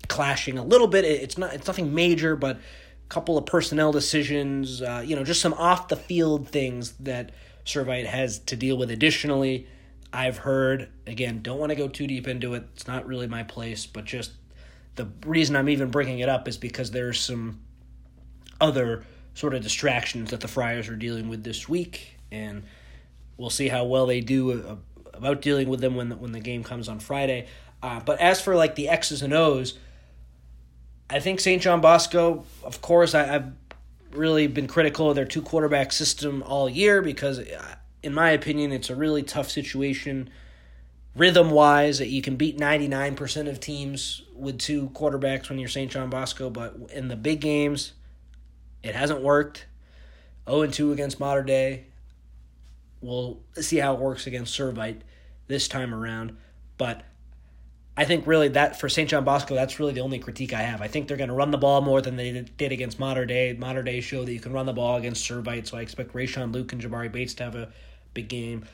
clashing 0.07 0.57
a 0.57 0.63
little 0.63 0.87
bit. 0.87 1.05
It's 1.05 1.37
not 1.37 1.53
it's 1.53 1.67
nothing 1.67 1.93
major, 1.93 2.35
but 2.35 2.57
a 2.57 3.09
couple 3.09 3.37
of 3.37 3.45
personnel 3.45 3.91
decisions. 3.91 4.81
Uh, 4.81 5.03
you 5.05 5.15
know, 5.15 5.23
just 5.23 5.41
some 5.41 5.53
off 5.53 5.87
the 5.87 5.95
field 5.95 6.49
things 6.49 6.91
that 6.99 7.31
Servite 7.65 8.05
has 8.05 8.39
to 8.39 8.55
deal 8.55 8.77
with. 8.77 8.91
Additionally, 8.91 9.67
I've 10.13 10.37
heard 10.37 10.89
again. 11.07 11.41
Don't 11.41 11.59
want 11.59 11.71
to 11.71 11.75
go 11.75 11.87
too 11.87 12.07
deep 12.07 12.27
into 12.27 12.53
it. 12.53 12.63
It's 12.73 12.87
not 12.87 13.05
really 13.05 13.27
my 13.27 13.43
place, 13.43 13.85
but 13.85 14.05
just 14.05 14.31
the 14.95 15.07
reason 15.25 15.55
I'm 15.55 15.69
even 15.69 15.89
bringing 15.89 16.19
it 16.19 16.29
up 16.29 16.47
is 16.47 16.57
because 16.57 16.91
there's 16.91 17.19
some 17.19 17.59
other 18.61 19.03
sort 19.33 19.53
of 19.53 19.63
distractions 19.63 20.31
that 20.31 20.41
the 20.41 20.47
Friars 20.47 20.87
are 20.87 20.95
dealing 20.95 21.29
with 21.29 21.43
this 21.43 21.67
week, 21.67 22.17
and 22.31 22.63
we'll 23.37 23.49
see 23.49 23.67
how 23.67 23.85
well 23.85 24.05
they 24.05 24.21
do 24.21 24.51
uh, 24.51 24.75
about 25.13 25.41
dealing 25.41 25.67
with 25.69 25.81
them 25.81 25.95
when 25.95 26.09
the, 26.09 26.15
when 26.15 26.31
the 26.31 26.39
game 26.39 26.63
comes 26.63 26.87
on 26.87 26.99
Friday. 26.99 27.47
Uh, 27.81 27.99
but 27.99 28.19
as 28.19 28.39
for 28.41 28.55
like 28.55 28.75
the 28.75 28.89
X's 28.89 29.21
and 29.21 29.33
O's, 29.33 29.77
I 31.09 31.19
think 31.19 31.39
St. 31.39 31.61
John 31.61 31.81
Bosco, 31.81 32.45
of 32.63 32.81
course, 32.81 33.13
I, 33.13 33.25
have 33.25 33.53
really 34.11 34.47
been 34.47 34.67
critical 34.67 35.09
of 35.09 35.15
their 35.15 35.25
two 35.25 35.41
quarterback 35.41 35.91
system 35.91 36.43
all 36.43 36.69
year 36.69 37.01
because, 37.01 37.39
uh, 37.39 37.75
in 38.03 38.13
my 38.13 38.31
opinion, 38.31 38.71
it's 38.71 38.89
a 38.89 38.95
really 38.95 39.23
tough 39.23 39.49
situation 39.49 40.29
rhythm 41.15 41.51
wise 41.51 41.99
that 41.99 42.07
you 42.07 42.21
can 42.21 42.35
beat 42.35 42.57
99% 42.57 43.49
of 43.49 43.59
teams 43.59 44.23
with 44.33 44.57
two 44.57 44.89
quarterbacks 44.89 45.49
when 45.49 45.59
you're 45.59 45.67
St. 45.67 45.91
John 45.91 46.09
Bosco, 46.09 46.49
but 46.49 46.75
in 46.93 47.09
the 47.09 47.17
big 47.17 47.41
games, 47.41 47.93
it 48.83 48.95
hasn't 48.95 49.21
worked. 49.21 49.65
0 50.49 50.67
2 50.67 50.91
against 50.91 51.19
Mater 51.19 51.43
Dei. 51.43 51.85
We'll 53.01 53.39
see 53.55 53.77
how 53.77 53.93
it 53.93 53.99
works 53.99 54.27
against 54.27 54.57
Servite 54.57 55.01
this 55.47 55.67
time 55.67 55.93
around. 55.93 56.37
But 56.77 57.03
I 57.95 58.05
think 58.05 58.25
really 58.25 58.47
that 58.49 58.79
for 58.79 58.89
St. 58.89 59.09
John 59.09 59.23
Bosco, 59.23 59.53
that's 59.53 59.79
really 59.79 59.93
the 59.93 60.01
only 60.01 60.19
critique 60.19 60.53
I 60.53 60.61
have. 60.61 60.81
I 60.81 60.87
think 60.87 61.07
they're 61.07 61.17
going 61.17 61.29
to 61.29 61.35
run 61.35 61.51
the 61.51 61.57
ball 61.57 61.81
more 61.81 62.01
than 62.01 62.15
they 62.15 62.45
did 62.57 62.71
against 62.71 62.99
Mater 62.99 63.25
Dei. 63.25 63.53
Mater 63.53 63.83
Dei 63.83 64.01
show 64.01 64.23
that 64.23 64.33
you 64.33 64.39
can 64.39 64.53
run 64.53 64.65
the 64.65 64.73
ball 64.73 64.97
against 64.97 65.29
Servite, 65.29 65.67
so 65.67 65.77
I 65.77 65.81
expect 65.81 66.13
Rayshon 66.13 66.53
Luke 66.53 66.73
and 66.73 66.81
Jabari 66.81 67.11
Bates 67.11 67.33
to 67.35 67.43
have 67.43 67.55
a 67.55 67.71
big 68.13 68.29
game. 68.29 68.65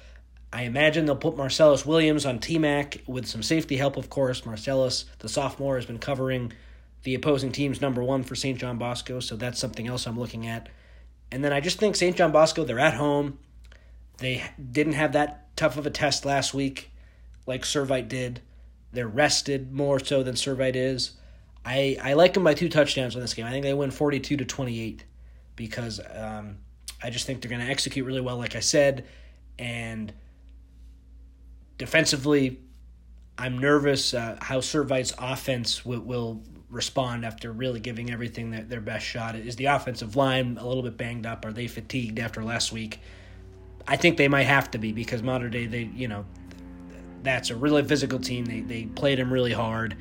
I 0.54 0.64
imagine 0.64 1.06
they'll 1.06 1.16
put 1.16 1.36
Marcellus 1.36 1.86
Williams 1.86 2.26
on 2.26 2.40
T-Mac 2.40 3.02
with 3.06 3.28
some 3.28 3.44
safety 3.44 3.76
help, 3.76 3.98
of 3.98 4.10
course. 4.10 4.46
Marcellus, 4.46 5.06
the 5.20 5.28
sophomore, 5.28 5.76
has 5.76 5.86
been 5.86 6.00
covering 6.00 6.54
the 7.04 7.16
opposing 7.16 7.52
team's 7.52 7.82
number 7.82 8.04
one 8.04 8.24
for 8.24 8.36
St. 8.36 8.58
John 8.58 8.78
Bosco, 8.78 9.20
so 9.20 9.36
that's 9.36 9.60
something 9.60 9.88
else 9.88 10.06
I'm 10.06 10.20
looking 10.20 10.48
at. 10.48 10.70
And 11.32 11.44
then 11.44 11.54
I 11.54 11.60
just 11.60 11.80
think 11.80 11.96
St. 11.96 12.16
John 12.16 12.32
Bosco, 12.32 12.64
they're 12.64 12.80
at 12.80 12.96
home. 12.96 13.40
They 14.18 14.44
didn't 14.72 14.94
have 14.94 15.14
that 15.14 15.56
tough 15.56 15.78
of 15.78 15.86
a 15.86 15.90
test 15.90 16.26
last 16.26 16.54
week 16.54 16.92
like 17.48 17.64
Servite 17.64 18.08
did. 18.10 18.42
They're 18.92 19.08
rested 19.08 19.74
more 19.74 20.00
so 20.00 20.22
than 20.22 20.36
Servite 20.36 20.76
is. 20.76 21.12
I, 21.66 21.98
I 22.02 22.14
like 22.14 22.34
them 22.34 22.44
by 22.44 22.54
two 22.54 22.70
touchdowns 22.70 23.16
in 23.16 23.22
this 23.22 23.34
game. 23.34 23.46
I 23.46 23.52
think 23.52 23.64
they 23.64 23.74
win 23.74 23.92
42 23.92 24.38
to 24.38 24.46
28 24.46 25.04
because 25.56 26.00
um, 26.16 26.58
I 27.02 27.10
just 27.10 27.26
think 27.26 27.42
they're 27.42 27.50
going 27.50 27.66
to 27.66 27.70
execute 27.70 28.06
really 28.06 28.22
well, 28.22 28.38
like 28.38 28.56
I 28.56 28.60
said. 28.60 29.06
And 29.60 30.14
defensively, 31.78 32.60
I'm 33.38 33.58
nervous 33.58 34.14
uh, 34.14 34.38
how 34.42 34.60
Servite's 34.60 35.14
offense 35.18 35.86
will, 35.86 36.02
will 36.02 36.42
respond 36.70 37.26
after 37.26 37.52
really 37.52 37.80
giving 37.80 38.12
everything 38.12 38.52
their, 38.52 38.64
their 38.64 38.82
best 38.82 39.06
shot? 39.06 39.36
Is 39.36 39.56
the 39.56 39.66
offensive 39.66 40.16
line 40.16 40.58
a 40.60 40.68
little 40.68 40.84
bit 40.84 40.98
banged 40.98 41.26
up? 41.26 41.46
Are 41.46 41.54
they 41.54 41.68
fatigued 41.68 42.20
after 42.20 42.44
last 42.44 42.72
week? 42.72 43.00
I 43.88 43.96
think 43.96 44.18
they 44.18 44.28
might 44.28 44.44
have 44.44 44.70
to 44.72 44.78
be 44.78 44.92
because 44.92 45.24
Mater 45.24 45.50
Dei 45.50 45.66
they 45.66 45.84
you 45.84 46.08
know, 46.08 46.26
that's 47.24 47.50
a 47.50 47.56
really 47.56 47.84
physical 47.84 48.20
team. 48.20 48.46
They 48.46 48.62
they 48.62 48.86
played 48.86 49.18
them 49.18 49.32
really 49.32 49.54
hard, 49.54 49.96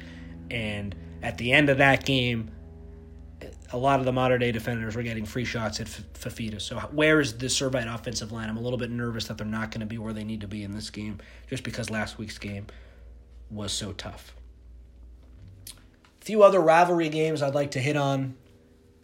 and 0.50 0.94
at 1.22 1.38
the 1.38 1.52
end 1.52 1.70
of 1.70 1.78
that 1.78 2.04
game, 2.04 2.50
a 3.70 3.76
lot 3.76 4.00
of 4.00 4.04
the 4.04 4.12
Mater 4.12 4.38
Dei 4.38 4.50
defenders 4.50 4.96
were 4.96 5.04
getting 5.04 5.24
free 5.24 5.44
shots 5.44 5.78
at 5.78 5.86
Fifita. 5.86 6.60
So 6.60 6.78
where 6.92 7.20
is 7.20 7.38
the 7.38 7.46
Servite 7.46 7.92
offensive 7.92 8.32
line? 8.32 8.48
I'm 8.48 8.56
a 8.56 8.60
little 8.60 8.78
bit 8.78 8.90
nervous 8.90 9.28
that 9.28 9.38
they're 9.38 9.46
not 9.46 9.70
going 9.70 9.80
to 9.80 9.86
be 9.86 9.98
where 9.98 10.12
they 10.12 10.24
need 10.24 10.40
to 10.40 10.48
be 10.48 10.64
in 10.64 10.72
this 10.72 10.90
game, 10.90 11.18
just 11.48 11.62
because 11.62 11.88
last 11.88 12.18
week's 12.18 12.38
game 12.38 12.66
was 13.50 13.72
so 13.72 13.92
tough 13.92 14.34
few 16.26 16.42
other 16.42 16.60
rivalry 16.60 17.08
games 17.08 17.40
I'd 17.40 17.54
like 17.54 17.70
to 17.70 17.78
hit 17.78 17.96
on 17.96 18.34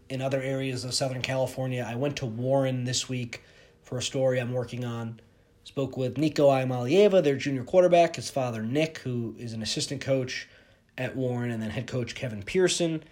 in 0.08 0.20
other 0.20 0.42
areas 0.42 0.82
of 0.82 0.92
Southern 0.92 1.22
California. 1.22 1.86
I 1.88 1.94
went 1.94 2.16
to 2.16 2.26
Warren 2.26 2.82
this 2.82 3.08
week 3.08 3.44
for 3.84 3.96
a 3.96 4.02
story 4.02 4.40
I'm 4.40 4.52
working 4.52 4.84
on. 4.84 5.20
Spoke 5.62 5.96
with 5.96 6.18
Nico 6.18 6.48
Iamaleava, 6.48 7.22
their 7.22 7.36
junior 7.36 7.62
quarterback, 7.62 8.16
his 8.16 8.28
father 8.28 8.60
Nick, 8.60 8.98
who 8.98 9.36
is 9.38 9.52
an 9.52 9.62
assistant 9.62 10.00
coach 10.00 10.48
at 10.98 11.14
Warren, 11.14 11.52
and 11.52 11.62
then 11.62 11.70
head 11.70 11.86
coach 11.86 12.16
Kevin 12.16 12.42
Pearson. 12.42 13.04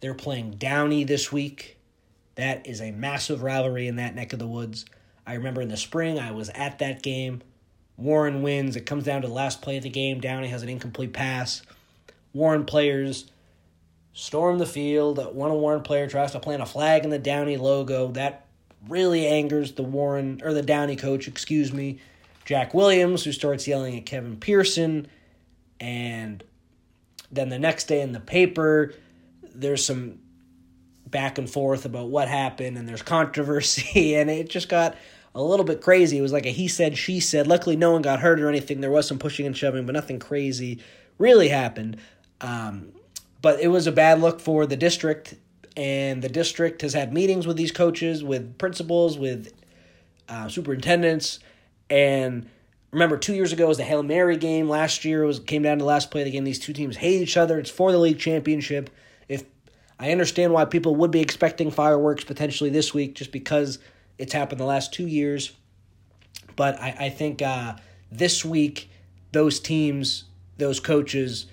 They're 0.00 0.12
playing 0.12 0.56
Downey 0.58 1.04
this 1.04 1.32
week. 1.32 1.78
That 2.34 2.66
is 2.66 2.82
a 2.82 2.90
massive 2.90 3.42
rivalry 3.42 3.88
in 3.88 3.96
that 3.96 4.14
neck 4.14 4.34
of 4.34 4.40
the 4.40 4.46
woods. 4.46 4.84
I 5.26 5.32
remember 5.32 5.62
in 5.62 5.68
the 5.68 5.78
spring 5.78 6.18
I 6.18 6.32
was 6.32 6.50
at 6.50 6.80
that 6.80 7.02
game. 7.02 7.40
Warren 7.96 8.42
wins. 8.42 8.76
It 8.76 8.84
comes 8.84 9.04
down 9.04 9.22
to 9.22 9.28
the 9.28 9.32
last 9.32 9.62
play 9.62 9.78
of 9.78 9.84
the 9.84 9.88
game. 9.88 10.20
Downey 10.20 10.48
has 10.48 10.62
an 10.62 10.68
incomplete 10.68 11.14
pass. 11.14 11.62
Warren 12.34 12.66
players 12.66 13.24
storm 14.18 14.58
the 14.58 14.66
field. 14.66 15.24
One 15.32 15.52
Warren 15.52 15.82
player 15.82 16.08
tries 16.08 16.32
to 16.32 16.40
plant 16.40 16.60
a 16.60 16.66
flag 16.66 17.04
in 17.04 17.10
the 17.10 17.20
Downey 17.20 17.56
logo. 17.56 18.08
That 18.08 18.46
really 18.88 19.28
angers 19.28 19.72
the 19.72 19.84
Warren 19.84 20.40
or 20.42 20.52
the 20.52 20.62
Downey 20.62 20.96
coach, 20.96 21.28
excuse 21.28 21.72
me, 21.72 22.00
Jack 22.44 22.74
Williams, 22.74 23.22
who 23.22 23.30
starts 23.30 23.68
yelling 23.68 23.96
at 23.96 24.06
Kevin 24.06 24.36
Pearson. 24.36 25.06
And 25.78 26.42
then 27.30 27.48
the 27.48 27.60
next 27.60 27.84
day 27.84 28.00
in 28.00 28.10
the 28.10 28.18
paper, 28.18 28.92
there's 29.54 29.84
some 29.84 30.18
back 31.06 31.38
and 31.38 31.48
forth 31.48 31.84
about 31.84 32.08
what 32.08 32.26
happened, 32.26 32.76
and 32.76 32.88
there's 32.88 33.02
controversy, 33.16 34.16
and 34.16 34.28
it 34.28 34.50
just 34.50 34.68
got 34.68 34.96
a 35.32 35.40
little 35.40 35.64
bit 35.64 35.80
crazy. 35.80 36.18
It 36.18 36.22
was 36.22 36.32
like 36.32 36.44
a 36.44 36.50
he 36.50 36.66
said, 36.66 36.98
she 36.98 37.20
said. 37.20 37.46
Luckily, 37.46 37.76
no 37.76 37.92
one 37.92 38.02
got 38.02 38.18
hurt 38.18 38.40
or 38.40 38.48
anything. 38.48 38.80
There 38.80 38.90
was 38.90 39.06
some 39.06 39.20
pushing 39.20 39.46
and 39.46 39.56
shoving, 39.56 39.86
but 39.86 39.92
nothing 39.92 40.18
crazy 40.18 40.80
really 41.18 41.48
happened. 41.48 41.98
Um, 42.40 42.92
but 43.40 43.60
it 43.60 43.68
was 43.68 43.86
a 43.86 43.92
bad 43.92 44.20
look 44.20 44.40
for 44.40 44.66
the 44.66 44.76
district, 44.76 45.34
and 45.76 46.22
the 46.22 46.28
district 46.28 46.82
has 46.82 46.94
had 46.94 47.12
meetings 47.12 47.46
with 47.46 47.56
these 47.56 47.72
coaches, 47.72 48.24
with 48.24 48.58
principals, 48.58 49.18
with 49.18 49.52
uh, 50.28 50.48
superintendents, 50.48 51.38
and 51.90 52.48
remember 52.90 53.16
two 53.16 53.34
years 53.34 53.52
ago 53.52 53.66
was 53.66 53.76
the 53.76 53.84
Hail 53.84 54.02
Mary 54.02 54.36
game. 54.36 54.68
Last 54.68 55.04
year 55.04 55.24
was 55.24 55.38
came 55.40 55.62
down 55.62 55.78
to 55.78 55.82
the 55.82 55.88
last 55.88 56.10
play 56.10 56.22
of 56.22 56.24
the 56.26 56.30
game. 56.30 56.44
These 56.44 56.58
two 56.58 56.72
teams 56.72 56.96
hate 56.96 57.20
each 57.20 57.36
other. 57.36 57.58
It's 57.58 57.70
for 57.70 57.92
the 57.92 57.98
league 57.98 58.18
championship. 58.18 58.90
If 59.28 59.44
I 59.98 60.10
understand 60.12 60.52
why 60.52 60.64
people 60.64 60.94
would 60.96 61.10
be 61.10 61.20
expecting 61.20 61.70
fireworks 61.70 62.24
potentially 62.24 62.70
this 62.70 62.94
week, 62.94 63.14
just 63.14 63.32
because 63.32 63.78
it's 64.16 64.32
happened 64.32 64.60
the 64.60 64.64
last 64.64 64.92
two 64.92 65.06
years, 65.06 65.52
but 66.56 66.80
I, 66.80 66.96
I 67.00 67.08
think 67.10 67.42
uh, 67.42 67.76
this 68.10 68.44
week 68.44 68.90
those 69.32 69.60
teams, 69.60 70.24
those 70.56 70.80
coaches 70.80 71.46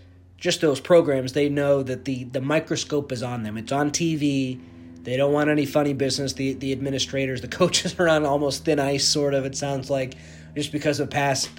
just 0.46 0.62
those 0.62 0.80
programs, 0.80 1.34
they 1.34 1.50
know 1.50 1.82
that 1.82 2.06
the 2.06 2.24
the 2.26 2.40
microscope 2.40 3.12
is 3.12 3.24
on 3.24 3.42
them. 3.42 3.58
It's 3.58 3.72
on 3.72 3.90
TV. 3.90 4.62
They 5.02 5.18
don't 5.18 5.34
want 5.34 5.50
any 5.50 5.66
funny 5.66 5.94
business. 5.94 6.34
The 6.34 6.54
the 6.54 6.72
administrators, 6.72 7.42
the 7.42 7.48
coaches 7.62 8.00
are 8.00 8.08
on 8.08 8.26
almost 8.26 8.64
thin 8.64 8.80
ice, 8.80 9.06
sort 9.06 9.34
of. 9.34 9.44
It 9.44 9.58
sounds 9.58 9.90
like 9.90 10.14
just 10.56 10.72
because 10.72 11.00
of 11.00 11.10
past 11.10 11.50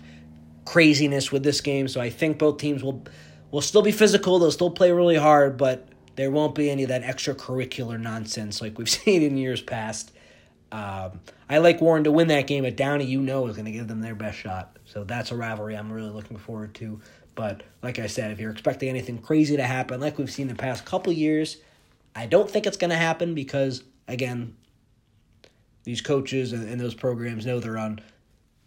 craziness 0.65 1.33
with 1.33 1.43
this 1.43 1.61
game. 1.61 1.89
So 1.89 2.01
I 2.01 2.11
think 2.11 2.39
both 2.39 2.59
teams 2.59 2.85
will 2.85 3.05
will 3.51 3.61
still 3.61 3.83
be 3.83 3.91
physical. 3.91 4.39
They'll 4.39 4.53
still 4.53 4.71
play 4.71 4.93
really 4.93 5.17
hard, 5.17 5.57
but 5.57 5.89
there 6.15 6.31
won't 6.31 6.55
be 6.55 6.71
any 6.71 6.85
of 6.85 6.89
that 6.91 7.03
extracurricular 7.03 8.01
nonsense 8.01 8.63
like 8.63 8.79
we've 8.79 8.89
seen 9.03 9.23
in 9.23 9.37
years 9.37 9.61
past. 9.61 10.13
Um, 10.71 11.21
I 11.49 11.59
like 11.59 11.81
Warren 11.81 12.05
to 12.05 12.13
win 12.13 12.29
that 12.29 12.47
game, 12.47 12.63
but 12.63 12.77
Downey, 12.77 13.05
you 13.05 13.21
know, 13.21 13.47
is 13.49 13.57
going 13.57 13.67
to 13.67 13.73
give 13.73 13.89
them 13.89 14.01
their 14.01 14.15
best 14.15 14.39
shot. 14.39 14.77
So 14.85 15.03
that's 15.03 15.33
a 15.33 15.37
rivalry 15.37 15.77
I'm 15.77 15.93
really 15.93 16.11
looking 16.11 16.37
forward 16.37 16.75
to. 16.77 17.01
But 17.37 17.63
like 17.83 18.01
I 18.01 18.09
said, 18.09 18.33
if 18.33 18.41
you're 18.41 18.51
expecting 18.51 18.89
anything 18.89 19.19
crazy 19.19 19.57
to 19.57 19.63
happen, 19.63 20.01
like 20.01 20.19
we've 20.19 20.31
seen 20.31 20.49
the 20.49 20.57
past 20.57 20.85
couple 20.85 21.13
years, 21.13 21.59
I 22.17 22.27
don't 22.27 22.51
think 22.51 22.67
it's 22.67 22.79
going 22.79 22.91
to 22.91 22.97
happen 22.97 23.35
because, 23.35 23.85
again, 24.09 24.57
these 25.85 26.01
coaches 26.01 26.53
and, 26.53 26.69
and 26.69 26.81
those 26.81 26.95
programs 26.95 27.47
know 27.47 27.61
they're 27.61 27.79
on 27.79 28.01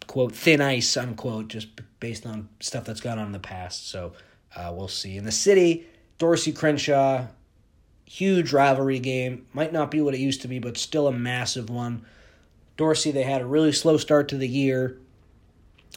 quote 0.06 0.34
thin 0.34 0.60
ice 0.60 0.96
unquote 0.96 1.48
just 1.48 1.68
based 2.00 2.24
on 2.24 2.48
stuff 2.60 2.84
that's 2.84 3.00
gone 3.00 3.18
on 3.18 3.26
in 3.26 3.32
the 3.32 3.40
past. 3.40 3.88
So 3.88 4.12
uh, 4.56 4.72
we'll 4.74 4.88
see. 4.88 5.16
In 5.16 5.24
the 5.24 5.32
city, 5.32 5.86
Dorsey 6.18 6.52
Crenshaw, 6.52 7.26
huge 8.06 8.52
rivalry 8.52 9.00
game. 9.00 9.46
Might 9.52 9.72
not 9.72 9.90
be 9.90 10.00
what 10.00 10.14
it 10.14 10.20
used 10.20 10.42
to 10.42 10.48
be, 10.48 10.60
but 10.60 10.78
still 10.78 11.08
a 11.08 11.12
massive 11.12 11.68
one. 11.68 12.06
Dorsey, 12.76 13.10
they 13.10 13.24
had 13.24 13.42
a 13.42 13.46
really 13.46 13.72
slow 13.72 13.96
start 13.96 14.28
to 14.28 14.36
the 14.36 14.48
year, 14.48 14.96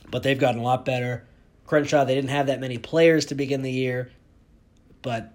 but 0.10 0.24
they've 0.24 0.40
gotten 0.40 0.60
a 0.60 0.64
lot 0.64 0.86
better. 0.86 1.28
Crenshaw, 1.66 2.06
they 2.06 2.16
didn't 2.16 2.30
have 2.30 2.48
that 2.48 2.60
many 2.60 2.78
players 2.78 3.28
to 3.28 3.36
begin 3.36 3.62
the 3.62 3.72
year, 3.72 4.12
but 5.02 5.34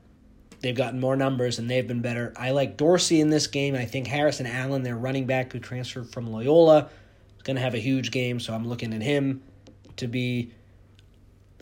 they've 0.61 0.77
gotten 0.77 1.01
more 1.01 1.17
numbers 1.17 1.59
and 1.59 1.71
they've 1.71 1.87
been 1.87 2.03
better. 2.03 2.33
I 2.37 2.51
like 2.51 2.77
Dorsey 2.77 3.21
in 3.21 3.31
this 3.31 3.47
game. 3.47 3.75
I 3.75 3.85
think 3.85 4.07
Harrison 4.07 4.47
Allen, 4.47 4.83
their 4.83 4.97
running 4.97 5.27
back 5.27 5.53
who 5.53 5.59
transferred 5.59 6.11
from 6.13 6.31
Loyola, 6.31 6.91
is 7.37 7.43
going 7.43 7.57
to 7.57 7.63
have 7.63 7.75
a 7.75 7.79
huge 7.79 8.11
game, 8.11 8.41
so 8.41 8.55
I'm 8.55 8.69
looking 8.69 8.93
at 8.93 9.03
him 9.03 9.43
to 9.97 10.07
be 10.07 10.53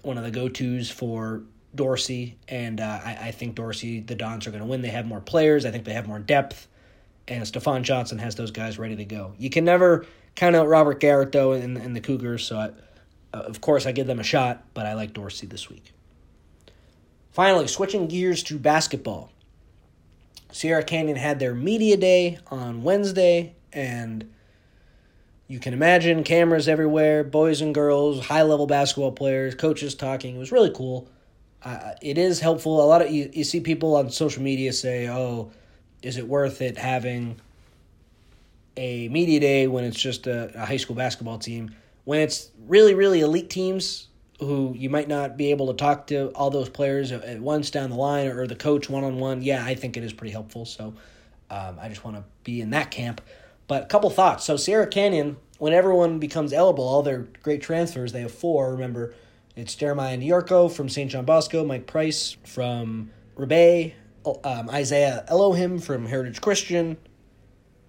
one 0.02 0.18
of 0.18 0.24
the 0.24 0.30
go 0.30 0.48
tos 0.48 0.90
for 0.90 1.42
Dorsey. 1.74 2.38
And 2.48 2.80
uh, 2.80 3.00
I, 3.04 3.18
I, 3.22 3.30
think 3.32 3.54
Dorsey, 3.54 4.00
the 4.00 4.14
Dons 4.14 4.46
are 4.46 4.50
going 4.50 4.62
to 4.62 4.68
win. 4.68 4.82
They 4.82 4.88
have 4.88 5.06
more 5.06 5.20
players, 5.20 5.66
I 5.66 5.70
think 5.70 5.84
they 5.84 5.92
have 5.92 6.08
more 6.08 6.18
depth, 6.18 6.68
and 7.28 7.46
Stefan 7.46 7.84
Johnson 7.84 8.18
has 8.18 8.34
those 8.34 8.50
guys 8.50 8.78
ready 8.78 8.96
to 8.96 9.04
go. 9.04 9.34
You 9.38 9.50
can 9.50 9.64
never 9.64 10.06
count 10.34 10.56
out 10.56 10.68
Robert 10.68 11.00
Garrett, 11.00 11.32
though, 11.32 11.52
and, 11.52 11.76
and 11.76 11.94
the 11.94 12.00
Cougars, 12.00 12.44
so 12.44 12.58
I, 12.58 12.70
uh, 13.32 13.38
of 13.38 13.60
course 13.60 13.86
I 13.86 13.92
give 13.92 14.06
them 14.06 14.20
a 14.20 14.24
shot, 14.24 14.64
but 14.74 14.86
I 14.86 14.94
like 14.94 15.12
Dorsey 15.12 15.46
this 15.46 15.68
week. 15.68 15.92
Finally, 17.30 17.68
switching 17.68 18.06
gears 18.06 18.42
to 18.44 18.58
basketball. 18.58 19.30
Sierra 20.52 20.82
Canyon 20.82 21.16
had 21.16 21.38
their 21.38 21.54
media 21.54 21.96
day 21.96 22.38
on 22.50 22.82
Wednesday, 22.82 23.54
and 23.74 24.32
you 25.48 25.58
can 25.58 25.74
imagine 25.74 26.24
cameras 26.24 26.66
everywhere, 26.66 27.22
boys 27.22 27.60
and 27.60 27.74
girls, 27.74 28.24
high 28.24 28.42
level 28.42 28.66
basketball 28.66 29.12
players, 29.12 29.54
coaches 29.54 29.94
talking. 29.94 30.36
It 30.36 30.38
was 30.38 30.50
really 30.50 30.72
cool. 30.74 31.08
Uh, 31.62 31.92
it 32.00 32.16
is 32.16 32.40
helpful. 32.40 32.82
A 32.82 32.86
lot 32.86 33.02
of 33.02 33.10
you, 33.10 33.30
you 33.32 33.44
see 33.44 33.60
people 33.60 33.96
on 33.96 34.08
social 34.10 34.42
media 34.42 34.72
say, 34.72 35.08
"Oh, 35.08 35.50
is 36.02 36.16
it 36.16 36.26
worth 36.26 36.62
it 36.62 36.78
having 36.78 37.40
a 38.76 39.08
media 39.08 39.40
day 39.40 39.66
when 39.66 39.84
it's 39.84 40.00
just 40.00 40.26
a, 40.26 40.62
a 40.62 40.64
high 40.64 40.76
school 40.78 40.96
basketball 40.96 41.38
team?" 41.38 41.74
When 42.06 42.20
it's 42.20 42.50
really, 42.66 42.94
really 42.94 43.20
elite 43.20 43.50
teams, 43.50 44.08
who 44.40 44.74
you 44.76 44.90
might 44.90 45.08
not 45.08 45.36
be 45.36 45.50
able 45.50 45.66
to 45.68 45.74
talk 45.74 46.06
to 46.08 46.28
all 46.28 46.50
those 46.50 46.68
players 46.68 47.12
at 47.12 47.40
once 47.40 47.70
down 47.70 47.90
the 47.90 47.96
line 47.96 48.28
or 48.28 48.46
the 48.46 48.56
coach 48.56 48.88
one 48.88 49.04
on 49.04 49.18
one. 49.18 49.42
Yeah, 49.42 49.64
I 49.64 49.74
think 49.74 49.96
it 49.96 50.04
is 50.04 50.12
pretty 50.12 50.32
helpful. 50.32 50.64
So 50.64 50.94
um, 51.50 51.78
I 51.80 51.88
just 51.88 52.04
want 52.04 52.16
to 52.16 52.24
be 52.44 52.60
in 52.60 52.70
that 52.70 52.90
camp. 52.90 53.20
But 53.66 53.82
a 53.82 53.86
couple 53.86 54.10
thoughts. 54.10 54.44
So 54.44 54.56
Sierra 54.56 54.86
Canyon, 54.86 55.36
when 55.58 55.72
everyone 55.72 56.18
becomes 56.18 56.52
eligible, 56.52 56.86
all 56.86 57.02
their 57.02 57.26
great 57.42 57.62
transfers, 57.62 58.12
they 58.12 58.22
have 58.22 58.32
four. 58.32 58.72
Remember, 58.72 59.14
it's 59.54 59.74
Jeremiah 59.74 60.18
Niorco 60.18 60.70
from 60.70 60.88
St. 60.88 61.10
John 61.10 61.24
Bosco, 61.24 61.64
Mike 61.64 61.86
Price 61.86 62.36
from 62.44 63.10
Rebay, 63.36 63.94
um, 64.44 64.68
Isaiah 64.70 65.24
Elohim 65.28 65.78
from 65.78 66.06
Heritage 66.06 66.40
Christian, 66.40 66.96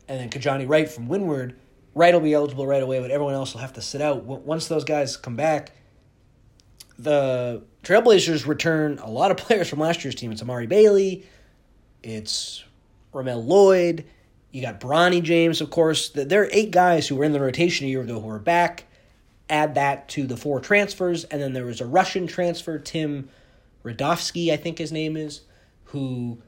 and 0.08 0.20
then 0.20 0.30
Kijani 0.30 0.68
Wright 0.68 0.90
from 0.90 1.08
Windward. 1.08 1.58
Wright 1.98 2.14
will 2.14 2.22
be 2.22 2.34
eligible 2.34 2.68
right 2.68 2.84
away, 2.84 3.00
but 3.00 3.10
everyone 3.10 3.34
else 3.34 3.54
will 3.54 3.62
have 3.62 3.74
to 3.74 3.82
sit 3.82 4.02
out. 4.02 4.24
Once 4.24 4.68
those 4.68 4.84
guys 4.84 5.18
come 5.18 5.36
back, 5.36 5.72
the 7.00 7.64
Trailblazers 7.84 8.46
return 8.46 9.00
a 9.00 9.10
lot 9.10 9.32
of 9.32 9.38
players 9.46 9.68
from 9.68 9.80
last 9.80 10.04
year's 10.04 10.16
team. 10.16 10.32
It's 10.32 10.42
Amari 10.42 10.68
Bailey, 10.68 11.26
it's 12.04 12.64
Ramel 13.14 13.44
Lloyd, 13.44 14.06
you 14.52 14.62
got 14.62 14.80
Bronny 14.80 15.22
James, 15.22 15.60
of 15.60 15.70
course. 15.70 16.10
There 16.10 16.44
are 16.44 16.50
eight 16.52 16.72
guys 16.72 17.08
who 17.08 17.16
were 17.16 17.24
in 17.24 17.34
the 17.34 17.40
rotation 17.40 17.88
a 17.88 17.90
year 17.90 18.02
ago 18.02 18.20
who 18.20 18.30
are 18.30 18.40
back. 18.40 18.86
Add 19.50 19.76
that 19.76 20.10
to 20.10 20.28
the 20.28 20.38
four 20.38 20.60
transfers, 20.60 21.24
and 21.26 21.42
then 21.42 21.54
there 21.54 21.66
was 21.66 21.80
a 21.80 21.86
Russian 21.86 22.28
transfer, 22.28 22.78
Tim 22.78 23.30
Radovsky, 23.84 24.52
I 24.52 24.58
think 24.58 24.78
his 24.78 24.92
name 24.92 25.16
is, 25.16 25.42
who 25.86 26.42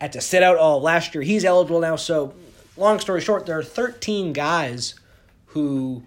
had 0.00 0.12
to 0.12 0.20
sit 0.20 0.42
out 0.42 0.56
all 0.56 0.80
last 0.80 1.14
year. 1.14 1.22
He's 1.22 1.44
eligible 1.44 1.80
now. 1.80 1.96
So, 1.96 2.34
long 2.76 3.00
story 3.00 3.20
short, 3.20 3.46
there 3.46 3.58
are 3.58 3.62
13 3.62 4.32
guys 4.32 4.94
who 5.46 6.02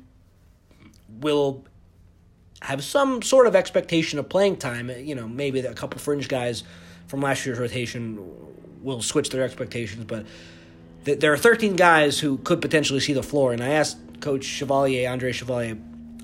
will 1.19 1.65
have 2.62 2.84
some 2.84 3.21
sort 3.21 3.47
of 3.47 3.56
expectation 3.56 4.19
of 4.19 4.28
playing 4.30 4.58
time. 4.58 4.89
You 4.89 5.15
know, 5.15 5.28
maybe 5.28 5.60
a 5.60 5.73
couple 5.73 5.99
fringe 5.99 6.28
guys 6.28 6.63
from 7.08 7.21
last 7.21 7.45
year's 7.45 7.60
rotation 7.60 8.19
will 8.82 9.01
switch 9.01 9.30
their 9.30 9.43
expectations, 9.43 10.06
but 10.06 10.25
th- 11.06 11.19
there 11.19 11.34
are 11.34 11.38
13 11.38 11.75
guys 11.75 12.19
who 12.19 12.38
could 12.39 12.62
potentially 12.62 12.99
see 12.99 13.13
the 13.13 13.23
floor. 13.23 13.54
And 13.54 13.63
I 13.63 13.69
asked 13.69 13.97
Coach 14.21 14.43
Chevalier, 14.43 15.10
Andre 15.10 15.32
Chevalier, 15.32 15.75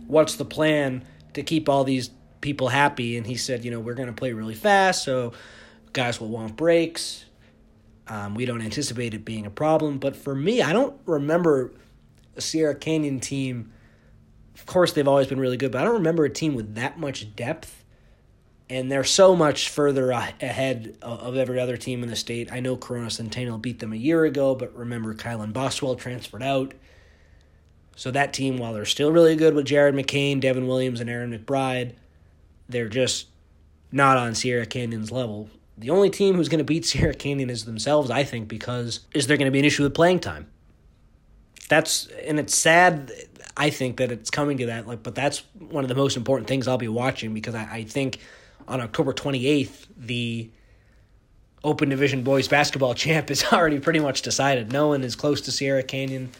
what's 0.07 0.35
the 0.35 0.45
plan 0.45 1.03
to 1.33 1.43
keep 1.43 1.69
all 1.69 1.83
these 1.83 2.09
people 2.41 2.69
happy? 2.69 3.17
And 3.17 3.25
he 3.25 3.35
said, 3.35 3.63
you 3.63 3.71
know, 3.71 3.79
we're 3.79 3.93
going 3.93 4.09
to 4.09 4.13
play 4.13 4.33
really 4.33 4.55
fast, 4.55 5.03
so 5.03 5.33
guys 5.93 6.19
will 6.19 6.29
want 6.29 6.55
breaks. 6.55 7.25
Um, 8.11 8.35
we 8.35 8.45
don't 8.45 8.61
anticipate 8.61 9.13
it 9.13 9.23
being 9.23 9.45
a 9.45 9.49
problem. 9.49 9.97
But 9.97 10.15
for 10.15 10.35
me, 10.35 10.61
I 10.61 10.73
don't 10.73 10.99
remember 11.05 11.71
a 12.35 12.41
Sierra 12.41 12.75
Canyon 12.75 13.19
team 13.19 13.71
of 14.61 14.65
course, 14.65 14.93
they've 14.93 15.07
always 15.07 15.27
been 15.27 15.39
really 15.39 15.57
good, 15.57 15.71
but 15.71 15.81
I 15.81 15.85
don't 15.85 15.95
remember 15.95 16.25
a 16.25 16.29
team 16.29 16.53
with 16.53 16.75
that 16.75 16.99
much 16.99 17.35
depth. 17.35 17.83
And 18.69 18.89
they're 18.89 19.03
so 19.03 19.35
much 19.35 19.67
further 19.67 20.11
ahead 20.11 20.95
of 21.01 21.35
every 21.35 21.59
other 21.59 21.75
team 21.75 22.03
in 22.03 22.09
the 22.09 22.15
state. 22.15 22.53
I 22.53 22.61
know 22.61 22.77
Corona 22.77 23.09
Centennial 23.09 23.57
beat 23.57 23.79
them 23.79 23.91
a 23.91 23.97
year 23.97 24.23
ago, 24.23 24.55
but 24.55 24.73
remember 24.73 25.13
Kylan 25.13 25.51
Boswell 25.51 25.95
transferred 25.95 26.43
out. 26.43 26.73
So 27.97 28.11
that 28.11 28.31
team, 28.31 28.57
while 28.57 28.71
they're 28.71 28.85
still 28.85 29.11
really 29.11 29.35
good 29.35 29.55
with 29.55 29.65
Jared 29.65 29.93
McCain, 29.93 30.39
Devin 30.39 30.67
Williams, 30.67 31.01
and 31.01 31.09
Aaron 31.09 31.37
McBride, 31.37 31.95
they're 32.69 32.87
just 32.87 33.27
not 33.91 34.17
on 34.17 34.35
Sierra 34.35 34.65
Canyon's 34.65 35.11
level. 35.11 35.49
The 35.81 35.89
only 35.89 36.11
team 36.11 36.35
who's 36.35 36.47
going 36.47 36.59
to 36.59 36.63
beat 36.63 36.85
Sierra 36.85 37.13
Canyon 37.13 37.49
is 37.49 37.65
themselves, 37.65 38.11
I 38.11 38.23
think, 38.23 38.47
because 38.47 39.01
is 39.15 39.27
there 39.27 39.35
going 39.35 39.47
to 39.47 39.51
be 39.51 39.59
an 39.59 39.65
issue 39.65 39.83
with 39.83 39.95
playing 39.95 40.19
time? 40.19 40.49
That's 41.69 42.07
and 42.25 42.39
it's 42.39 42.55
sad 42.55 43.11
I 43.57 43.69
think 43.69 43.97
that 43.97 44.11
it's 44.11 44.29
coming 44.29 44.57
to 44.59 44.67
that. 44.67 44.87
Like, 44.87 45.03
but 45.03 45.15
that's 45.15 45.43
one 45.57 45.83
of 45.83 45.87
the 45.87 45.95
most 45.95 46.17
important 46.17 46.47
things 46.47 46.67
I'll 46.67 46.77
be 46.77 46.87
watching 46.87 47.33
because 47.33 47.55
I, 47.55 47.67
I 47.71 47.83
think 47.83 48.19
on 48.67 48.79
October 48.79 49.13
28th, 49.13 49.87
the 49.97 50.49
Open 51.63 51.89
Division 51.89 52.23
boys 52.23 52.47
basketball 52.47 52.93
champ 52.95 53.31
is 53.31 53.43
already 53.51 53.79
pretty 53.79 53.99
much 53.99 54.21
decided. 54.21 54.71
No 54.71 54.89
one 54.89 55.03
is 55.03 55.15
close 55.15 55.41
to 55.41 55.51
Sierra 55.51 55.83
Canyon. 55.83 56.31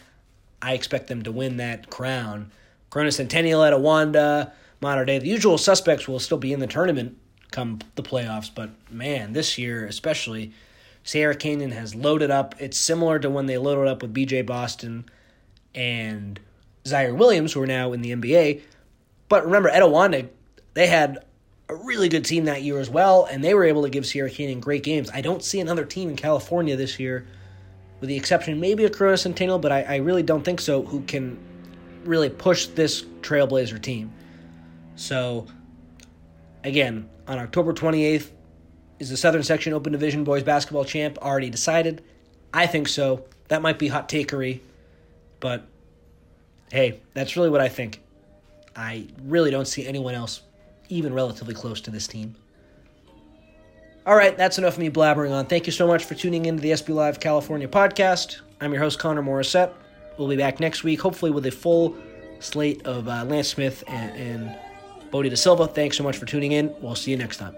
I 0.62 0.74
expect 0.74 1.08
them 1.08 1.24
to 1.24 1.32
win 1.32 1.58
that 1.58 1.90
crown. 1.90 2.52
Corona 2.92 3.12
Centennial 3.12 3.62
Etiwanda, 3.62 4.52
Mater 4.82 5.06
Dei. 5.06 5.20
The 5.20 5.28
usual 5.28 5.58
suspects 5.58 6.08
will 6.08 6.20
still 6.20 6.38
be 6.38 6.54
in 6.54 6.60
the 6.60 6.68
tournament 6.68 7.18
come 7.52 7.80
the 7.96 8.04
playoffs, 8.04 8.50
but 8.54 8.72
man, 8.90 9.34
this 9.34 9.58
year 9.58 9.86
especially, 9.86 10.54
Sierra 11.04 11.36
Canyon 11.36 11.72
has 11.72 11.96
loaded 11.96 12.32
up. 12.32 12.56
It's 12.60 12.78
similar 12.78 13.20
to 13.20 13.30
when 13.30 13.46
they 13.46 13.58
loaded 13.58 13.88
up 13.88 14.02
with 14.02 14.14
BJ 14.14 14.46
Boston 14.46 15.06
and 15.76 16.40
Ziaire 16.86 17.16
Williams, 17.16 17.54
who 17.54 17.62
are 17.62 17.68
now 17.68 17.94
in 17.94 18.02
the 18.02 18.12
NBA. 18.12 18.62
But 19.30 19.46
remember, 19.46 19.70
Etiwanda, 19.70 20.28
they 20.74 20.88
had 20.88 21.26
a 21.70 21.76
really 21.76 22.10
good 22.10 22.26
team 22.26 22.46
that 22.46 22.64
year 22.64 22.80
as 22.80 22.90
well, 22.90 23.26
and 23.26 23.44
they 23.44 23.54
were 23.54 23.64
able 23.64 23.84
to 23.84 23.90
give 23.90 24.06
Sierra 24.06 24.30
Canyon 24.30 24.60
great 24.60 24.84
games. 24.84 25.10
I 25.14 25.22
don't 25.22 25.44
see 25.44 25.60
another 25.60 25.86
team 25.86 26.10
in 26.10 26.16
California 26.16 26.76
this 26.76 27.00
year, 27.00 27.26
with 28.00 28.10
the 28.10 28.16
exception 28.16 28.60
maybe 28.60 28.84
of 28.84 28.92
Corona 28.92 29.18
Centennial, 29.18 29.60
but 29.60 29.72
I, 29.72 29.84
I 29.84 29.96
really 29.98 30.24
don't 30.24 30.44
think 30.44 30.60
so, 30.60 30.84
who 30.84 31.02
can 31.02 31.38
really 32.04 32.30
push 32.30 32.68
this 32.68 33.04
Trailblazer 33.22 33.82
team. 33.82 34.12
So, 34.96 35.48
again, 36.64 37.10
on 37.32 37.40
October 37.40 37.74
28th, 37.74 38.30
is 39.00 39.10
the 39.10 39.16
Southern 39.16 39.42
Section 39.42 39.72
Open 39.72 39.94
Division 39.94 40.24
Boys 40.26 40.44
Basketball 40.44 40.84
Champ 40.84 41.18
already 41.20 41.50
decided? 41.50 42.04
I 42.54 42.68
think 42.68 42.90
so. 42.90 43.26
That 43.48 43.62
might 43.62 43.80
be 43.80 43.88
hot 43.88 44.10
takery, 44.10 44.60
but 45.40 45.66
hey, 46.72 47.00
that's 47.14 47.38
really 47.38 47.50
what 47.50 47.62
I 47.62 47.70
think. 47.70 48.02
I 48.76 49.08
really 49.24 49.50
don't 49.50 49.68
see 49.68 49.88
anyone 49.88 50.14
else 50.14 50.42
even 50.90 51.14
relatively 51.14 51.54
close 51.54 51.80
to 51.82 51.92
this 51.92 52.06
team. 52.06 52.36
All 54.06 54.16
right, 54.16 54.36
that's 54.36 54.58
enough 54.58 54.74
of 54.74 54.80
me 54.80 54.90
blabbering 54.90 55.32
on. 55.32 55.46
Thank 55.46 55.68
you 55.68 55.72
so 55.72 55.88
much 55.88 56.04
for 56.04 56.16
tuning 56.16 56.46
into 56.46 56.62
the 56.62 56.72
SB 56.72 56.94
Live 56.94 57.20
California 57.20 57.68
podcast. 57.68 58.42
I'm 58.60 58.74
your 58.74 58.82
host, 58.82 59.00
Connor 59.00 59.22
Morrissette. 59.22 59.72
We'll 60.18 60.28
be 60.28 60.36
back 60.36 60.60
next 60.60 60.84
week, 60.84 61.00
hopefully 61.00 61.32
with 61.32 61.46
a 61.46 61.52
full 61.52 61.96
slate 62.40 62.86
of 62.86 63.08
uh, 63.08 63.24
Lance 63.26 63.48
Smith 63.48 63.84
and, 63.88 64.16
and 64.18 64.60
Bodie 65.12 65.30
De 65.30 65.38
Silva. 65.38 65.68
Thanks 65.68 65.98
so 65.98 66.04
much 66.04 66.18
for 66.18 66.26
tuning 66.26 66.54
in. 66.54 66.74
We'll 66.82 66.96
see 66.96 67.12
you 67.12 67.18
next 67.18 67.38
time. 67.38 67.56